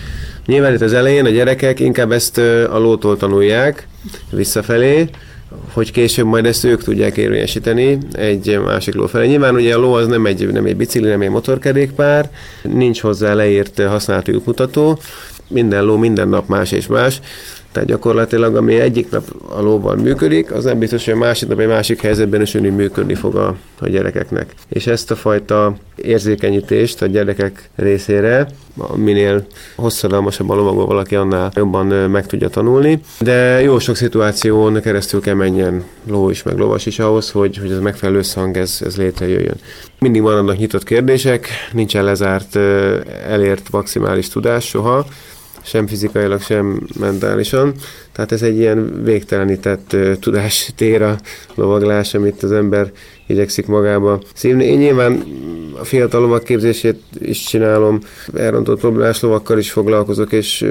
Nyilván 0.46 0.74
itt 0.74 0.82
az 0.82 0.94
elején 0.94 1.26
a 1.26 1.30
gyerekek 1.30 1.80
inkább 1.80 2.12
ezt 2.12 2.38
a 2.70 2.78
lótól 2.78 3.18
tanulják 3.18 3.88
visszafelé, 4.30 5.10
hogy 5.74 5.92
később 5.92 6.26
majd 6.26 6.46
ezt 6.46 6.64
ők 6.64 6.84
tudják 6.84 7.18
érvényesíteni 7.18 7.98
egy 8.12 8.60
másik 8.66 8.94
ló 8.94 9.08
felé. 9.08 9.28
Nyilván 9.28 9.56
ugye 9.56 9.76
a 9.76 9.80
ló 9.80 9.94
az 9.94 10.08
nem 10.08 10.26
egy, 10.26 10.48
nem 10.48 10.66
egy 10.66 10.76
bicikli, 10.76 11.10
nem 11.10 11.22
egy 11.22 11.30
motorkerékpár, 11.30 12.30
nincs 12.62 13.02
hozzá 13.02 13.34
leírt 13.34 13.82
használati 13.88 14.32
útmutató, 14.32 15.00
minden 15.48 15.84
ló 15.84 15.98
minden 15.98 16.28
nap 16.28 16.48
más 16.48 16.72
és 16.72 16.88
más, 16.88 17.20
tehát 17.74 17.90
gyakorlatilag, 17.90 18.56
ami 18.56 18.80
egyik 18.80 19.10
nap 19.10 19.24
a 19.56 19.62
lóval 19.62 19.96
működik, 19.96 20.52
az 20.52 20.64
nem 20.64 20.80
biztos, 20.80 21.06
hogy 21.06 21.14
a 21.14 21.18
másik 21.18 21.50
nap 21.50 21.60
egy 21.60 21.68
másik 21.68 22.02
helyzetben 22.02 22.42
is 22.42 22.54
ugyanúgy 22.54 22.76
működni 22.76 23.14
fog 23.14 23.36
a, 23.36 23.56
a 23.80 23.88
gyerekeknek. 23.90 24.54
És 24.70 24.88
ezt 24.88 25.12
a 25.12 25.16
fajta 25.16 25.76
érzékenyítést 25.96 27.02
a 27.02 27.06
gyerekek 27.06 27.70
részére, 27.76 28.48
minél 28.96 29.46
hosszadalmasabb 29.76 30.50
a 30.50 30.56
lovagol 30.56 30.86
valaki, 30.86 31.16
annál 31.16 31.52
jobban 31.56 31.86
meg 31.86 32.26
tudja 32.26 32.50
tanulni. 32.50 33.00
De 33.20 33.62
jó 33.62 33.80
sok 33.80 33.96
szituáción 33.96 34.82
keresztül 34.82 35.22
kell 35.22 35.34
menjen 35.34 35.84
ló 36.08 36.30
is, 36.30 36.44
meg 36.44 36.58
lovas 36.58 36.86
is 36.86 37.00
ahhoz, 37.00 37.32
hogy, 37.32 37.58
hogy 37.58 37.72
ez 37.72 37.80
megfelelő 37.80 38.18
összhang 38.18 38.58
ez, 38.58 38.78
ez 38.86 38.98
létrejöjjön. 38.98 39.58
Mindig 40.00 40.22
maradnak 40.22 40.58
nyitott 40.58 40.84
kérdések, 40.84 41.48
nincsen 41.72 42.04
lezárt, 42.04 42.56
elért 43.28 43.72
maximális 43.72 44.30
tudás 44.30 44.66
soha, 44.66 45.06
sem 45.64 45.88
fizikailag, 45.88 46.42
sem 46.42 46.88
mentálisan. 47.00 47.74
Tehát 48.12 48.32
ez 48.32 48.42
egy 48.42 48.58
ilyen 48.58 49.04
végtelenített 49.04 49.96
tudás 50.20 50.72
tér 50.76 51.02
a 51.02 51.16
lovaglás, 51.56 52.14
amit 52.14 52.44
az 52.44 52.52
ember 52.52 52.92
igyekszik 53.28 53.66
magába 53.66 54.22
szívni. 54.34 54.64
Én 54.64 54.78
nyilván 54.78 55.24
a 55.80 55.84
fiatal 55.84 56.22
lovak 56.22 56.44
képzését 56.44 57.02
is 57.20 57.44
csinálom, 57.44 58.00
elrontott 58.36 58.80
problémás 58.80 59.22
lovakkal 59.22 59.58
is 59.58 59.72
foglalkozok, 59.72 60.32
és 60.32 60.66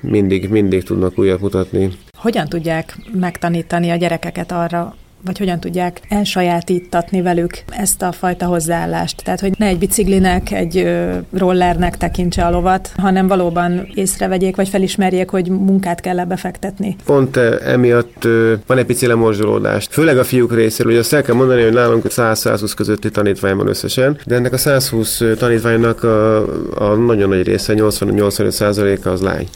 mindig, 0.00 0.48
mindig 0.48 0.82
tudnak 0.82 1.18
újat 1.18 1.40
mutatni. 1.40 1.90
Hogyan 2.14 2.48
tudják 2.48 2.96
megtanítani 3.12 3.90
a 3.90 3.96
gyerekeket 3.96 4.52
arra, 4.52 4.96
vagy 5.26 5.38
hogyan 5.38 5.60
tudják 5.60 6.00
elsajátítatni 6.08 7.22
velük 7.22 7.58
ezt 7.68 8.02
a 8.02 8.12
fajta 8.12 8.46
hozzáállást. 8.46 9.24
Tehát, 9.24 9.40
hogy 9.40 9.52
ne 9.58 9.66
egy 9.66 9.78
biciklinek, 9.78 10.50
egy 10.50 10.88
rollernek 11.32 11.96
tekintse 11.96 12.44
a 12.44 12.50
lovat, 12.50 12.92
hanem 12.96 13.26
valóban 13.26 13.88
észrevegyék, 13.94 14.56
vagy 14.56 14.68
felismerjék, 14.68 15.30
hogy 15.30 15.48
munkát 15.48 16.00
kell 16.00 16.18
ebbe 16.18 16.36
fektetni. 16.36 16.96
Pont 17.04 17.36
emiatt 17.36 18.28
van 18.66 18.78
egy 18.78 18.86
pici 18.86 19.06
lemorzsolódás. 19.06 19.86
Főleg 19.90 20.18
a 20.18 20.24
fiúk 20.24 20.54
részéről, 20.54 20.92
ugye 20.92 21.00
azt 21.00 21.12
el 21.12 21.22
kell 21.22 21.34
mondani, 21.34 21.62
hogy 21.62 21.72
nálunk 21.72 22.04
100-120 22.08 22.72
közötti 22.76 23.10
tanítvány 23.10 23.56
van 23.56 23.68
összesen, 23.68 24.18
de 24.24 24.34
ennek 24.34 24.52
a 24.52 24.58
120 24.58 25.22
tanítványnak 25.38 26.02
a, 26.02 26.36
a 26.74 26.94
nagyon 26.94 27.28
nagy 27.28 27.42
része, 27.42 27.74
80-85% 27.76 29.02
az 29.02 29.20
lány. 29.20 29.48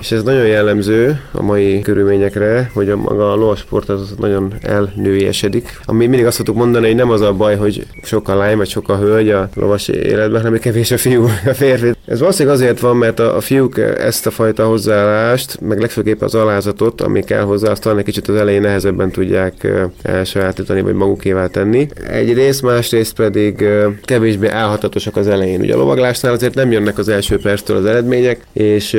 És 0.00 0.10
ez 0.12 0.22
nagyon 0.22 0.46
jellemző 0.46 1.20
a 1.32 1.42
mai 1.42 1.80
körülményekre, 1.80 2.70
hogy 2.74 2.90
a 2.90 2.96
maga 2.96 3.32
a 3.32 3.36
lovasport 3.36 3.88
az 3.88 4.14
nagyon 4.18 4.54
elnőiesedik. 4.62 5.80
Ami 5.84 6.06
mindig 6.06 6.26
azt 6.26 6.36
szoktuk 6.36 6.56
mondani, 6.56 6.86
hogy 6.86 6.94
nem 6.94 7.10
az 7.10 7.20
a 7.20 7.32
baj, 7.32 7.56
hogy 7.56 7.86
sok 8.02 8.28
a 8.28 8.36
lány 8.36 8.56
vagy 8.56 8.68
sok 8.68 8.88
a 8.88 8.96
hölgy 8.96 9.30
a 9.30 9.48
lovas 9.54 9.88
életben, 9.88 10.42
hanem 10.42 10.58
kevés 10.58 10.90
a 10.90 10.98
fiú, 10.98 11.24
a 11.46 11.54
férfi. 11.54 11.92
Ez 12.06 12.18
valószínűleg 12.18 12.58
azért 12.58 12.80
van, 12.80 12.96
mert 12.96 13.18
a, 13.18 13.40
fiúk 13.40 13.78
ezt 13.78 14.26
a 14.26 14.30
fajta 14.30 14.66
hozzáállást, 14.66 15.60
meg 15.60 15.80
legfőképp 15.80 16.22
az 16.22 16.34
alázatot, 16.34 17.00
ami 17.00 17.22
kell 17.22 17.42
hozzá, 17.42 17.70
azt 17.70 17.82
talán 17.82 17.98
egy 17.98 18.04
kicsit 18.04 18.28
az 18.28 18.34
elején 18.34 18.60
nehezebben 18.60 19.10
tudják 19.10 19.68
elsajátítani, 20.02 20.80
vagy 20.80 20.94
magukévá 20.94 21.46
tenni. 21.46 21.88
Egyrészt, 22.08 22.62
másrészt 22.62 23.14
pedig 23.14 23.64
kevésbé 24.04 24.48
állhatatosak 24.48 25.16
az 25.16 25.28
elején. 25.28 25.60
Ugye 25.60 25.74
a 25.74 25.78
lovaglásnál 25.78 26.32
azért 26.32 26.54
nem 26.54 26.72
jönnek 26.72 26.98
az 26.98 27.08
első 27.08 27.38
perctől 27.38 27.76
az 27.76 27.84
eredmények, 27.84 28.40
és 28.52 28.98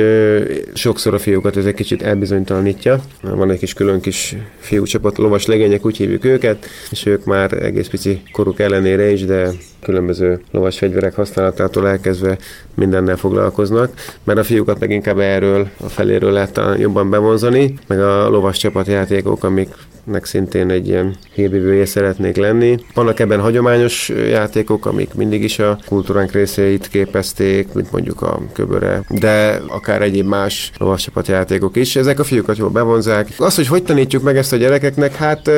sokszor 0.92 1.14
a 1.14 1.18
fiúkat 1.18 1.56
ez 1.56 1.66
egy 1.66 1.74
kicsit 1.74 2.02
elbizonytalanítja. 2.02 3.00
Van 3.22 3.50
egy 3.50 3.58
kis 3.58 3.72
külön 3.72 4.00
kis 4.00 4.36
fiúcsapat, 4.58 5.18
lovas 5.18 5.46
legények, 5.46 5.86
úgy 5.86 5.96
hívjuk 5.96 6.24
őket, 6.24 6.66
és 6.90 7.06
ők 7.06 7.24
már 7.24 7.52
egész 7.52 7.88
pici 7.88 8.22
koruk 8.32 8.60
ellenére 8.60 9.10
is, 9.10 9.24
de 9.24 9.48
különböző 9.82 10.40
lovas 10.50 10.78
fegyverek 10.78 11.14
használatától 11.14 11.88
elkezdve 11.88 12.38
mindennel 12.74 13.16
foglalkoznak, 13.16 13.92
mert 14.24 14.38
a 14.38 14.44
fiúkat 14.44 14.80
meg 14.80 14.90
inkább 14.90 15.18
erről, 15.18 15.68
a 15.80 15.88
feléről 15.88 16.32
lehet 16.32 16.60
jobban 16.78 17.10
bevonzani, 17.10 17.74
meg 17.86 18.00
a 18.00 18.28
lovas 18.28 18.58
csapatjátékok, 18.58 19.44
amik 19.44 19.68
nek 20.04 20.24
szintén 20.24 20.70
egy 20.70 20.88
ilyen 20.88 21.16
hírbívője 21.34 21.86
szeretnék 21.86 22.36
lenni. 22.36 22.78
Vannak 22.94 23.20
ebben 23.20 23.40
hagyományos 23.40 24.08
játékok, 24.08 24.86
amik 24.86 25.14
mindig 25.14 25.42
is 25.42 25.58
a 25.58 25.78
kultúránk 25.86 26.32
részeit 26.32 26.88
képezték, 26.88 27.72
mint 27.72 27.92
mondjuk 27.92 28.22
a 28.22 28.40
köböre, 28.52 29.02
de 29.08 29.60
akár 29.68 30.02
egyéb 30.02 30.26
más 30.26 30.72
játékok 31.26 31.76
is. 31.76 31.96
Ezek 31.96 32.18
a 32.18 32.24
fiúkat 32.24 32.56
jól 32.56 32.68
bevonzák. 32.68 33.28
Az, 33.38 33.54
hogy 33.54 33.66
hogy 33.66 33.82
tanítjuk 33.82 34.22
meg 34.22 34.36
ezt 34.36 34.52
a 34.52 34.56
gyerekeknek, 34.56 35.14
hát 35.14 35.50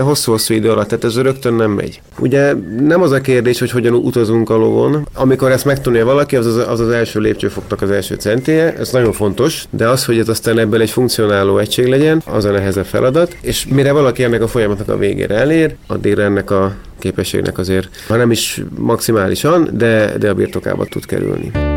hosszú-hosszú 0.00 0.54
idő 0.54 0.70
alatt, 0.70 0.88
tehát 0.88 1.04
ez 1.04 1.20
rögtön 1.20 1.54
nem 1.54 1.70
megy. 1.70 2.00
Ugye 2.18 2.52
nem 2.80 3.02
az 3.02 3.10
a 3.10 3.20
kérdés, 3.20 3.58
hogy 3.58 3.69
hogyan 3.70 3.94
utazunk 3.94 4.50
a 4.50 4.56
lovon. 4.56 5.08
Amikor 5.14 5.50
ezt 5.50 5.64
megtanulja 5.64 6.04
valaki, 6.04 6.36
az 6.36 6.46
az, 6.46 6.56
az, 6.56 6.80
az 6.80 6.88
első 6.88 7.20
lépcsőfoknak 7.20 7.82
az 7.82 7.90
első 7.90 8.14
centéje, 8.14 8.74
ez 8.76 8.90
nagyon 8.90 9.12
fontos, 9.12 9.64
de 9.70 9.88
az, 9.88 10.04
hogy 10.04 10.18
ez 10.18 10.28
aztán 10.28 10.58
ebből 10.58 10.80
egy 10.80 10.90
funkcionáló 10.90 11.58
egység 11.58 11.86
legyen, 11.86 12.22
az 12.26 12.44
a 12.44 12.50
nehezebb 12.50 12.86
feladat, 12.86 13.36
és 13.40 13.66
mire 13.66 13.92
valaki 13.92 14.22
ennek 14.22 14.42
a 14.42 14.48
folyamatnak 14.48 14.88
a 14.88 14.96
végére 14.96 15.34
elér, 15.34 15.74
addigra 15.86 16.22
ennek 16.22 16.50
a 16.50 16.74
képességnek 16.98 17.58
azért, 17.58 17.88
ha 18.08 18.16
nem 18.16 18.30
is 18.30 18.62
maximálisan, 18.78 19.68
de, 19.72 20.12
de 20.18 20.30
a 20.30 20.34
birtokába 20.34 20.84
tud 20.84 21.06
kerülni. 21.06 21.69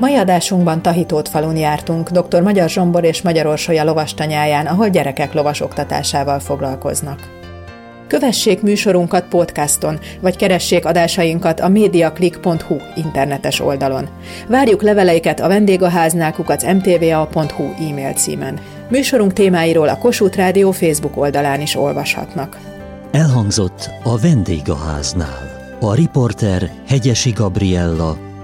Mai 0.00 0.14
adásunkban 0.14 0.82
Tahitót 0.82 1.28
falun 1.28 1.56
jártunk, 1.56 2.10
dr. 2.10 2.42
Magyar 2.42 2.68
Zsombor 2.68 3.04
és 3.04 3.22
Magyar 3.22 3.46
Orsolya 3.46 3.84
lovastanyáján, 3.84 4.66
ahol 4.66 4.88
gyerekek 4.88 5.32
lovas 5.32 5.60
oktatásával 5.60 6.38
foglalkoznak. 6.38 7.36
Kövessék 8.06 8.62
műsorunkat 8.62 9.24
podcaston, 9.24 9.98
vagy 10.20 10.36
keressék 10.36 10.84
adásainkat 10.84 11.60
a 11.60 11.68
mediaclick.hu 11.68 12.76
internetes 12.94 13.60
oldalon. 13.60 14.08
Várjuk 14.48 14.82
leveleiket 14.82 15.40
a 15.40 15.48
vendégháznál 15.48 16.32
kukac 16.32 16.64
mtva.hu 16.64 17.64
e-mail 17.88 18.12
címen. 18.12 18.58
Műsorunk 18.88 19.32
témáiról 19.32 19.88
a 19.88 19.98
Kossuth 19.98 20.36
Rádió 20.36 20.70
Facebook 20.70 21.16
oldalán 21.16 21.60
is 21.60 21.76
olvashatnak. 21.76 22.58
Elhangzott 23.10 23.90
a 24.02 24.18
vendégháznál. 24.18 25.76
A 25.80 25.94
riporter 25.94 26.70
Hegyesi 26.88 27.30
Gabriella, 27.30 28.16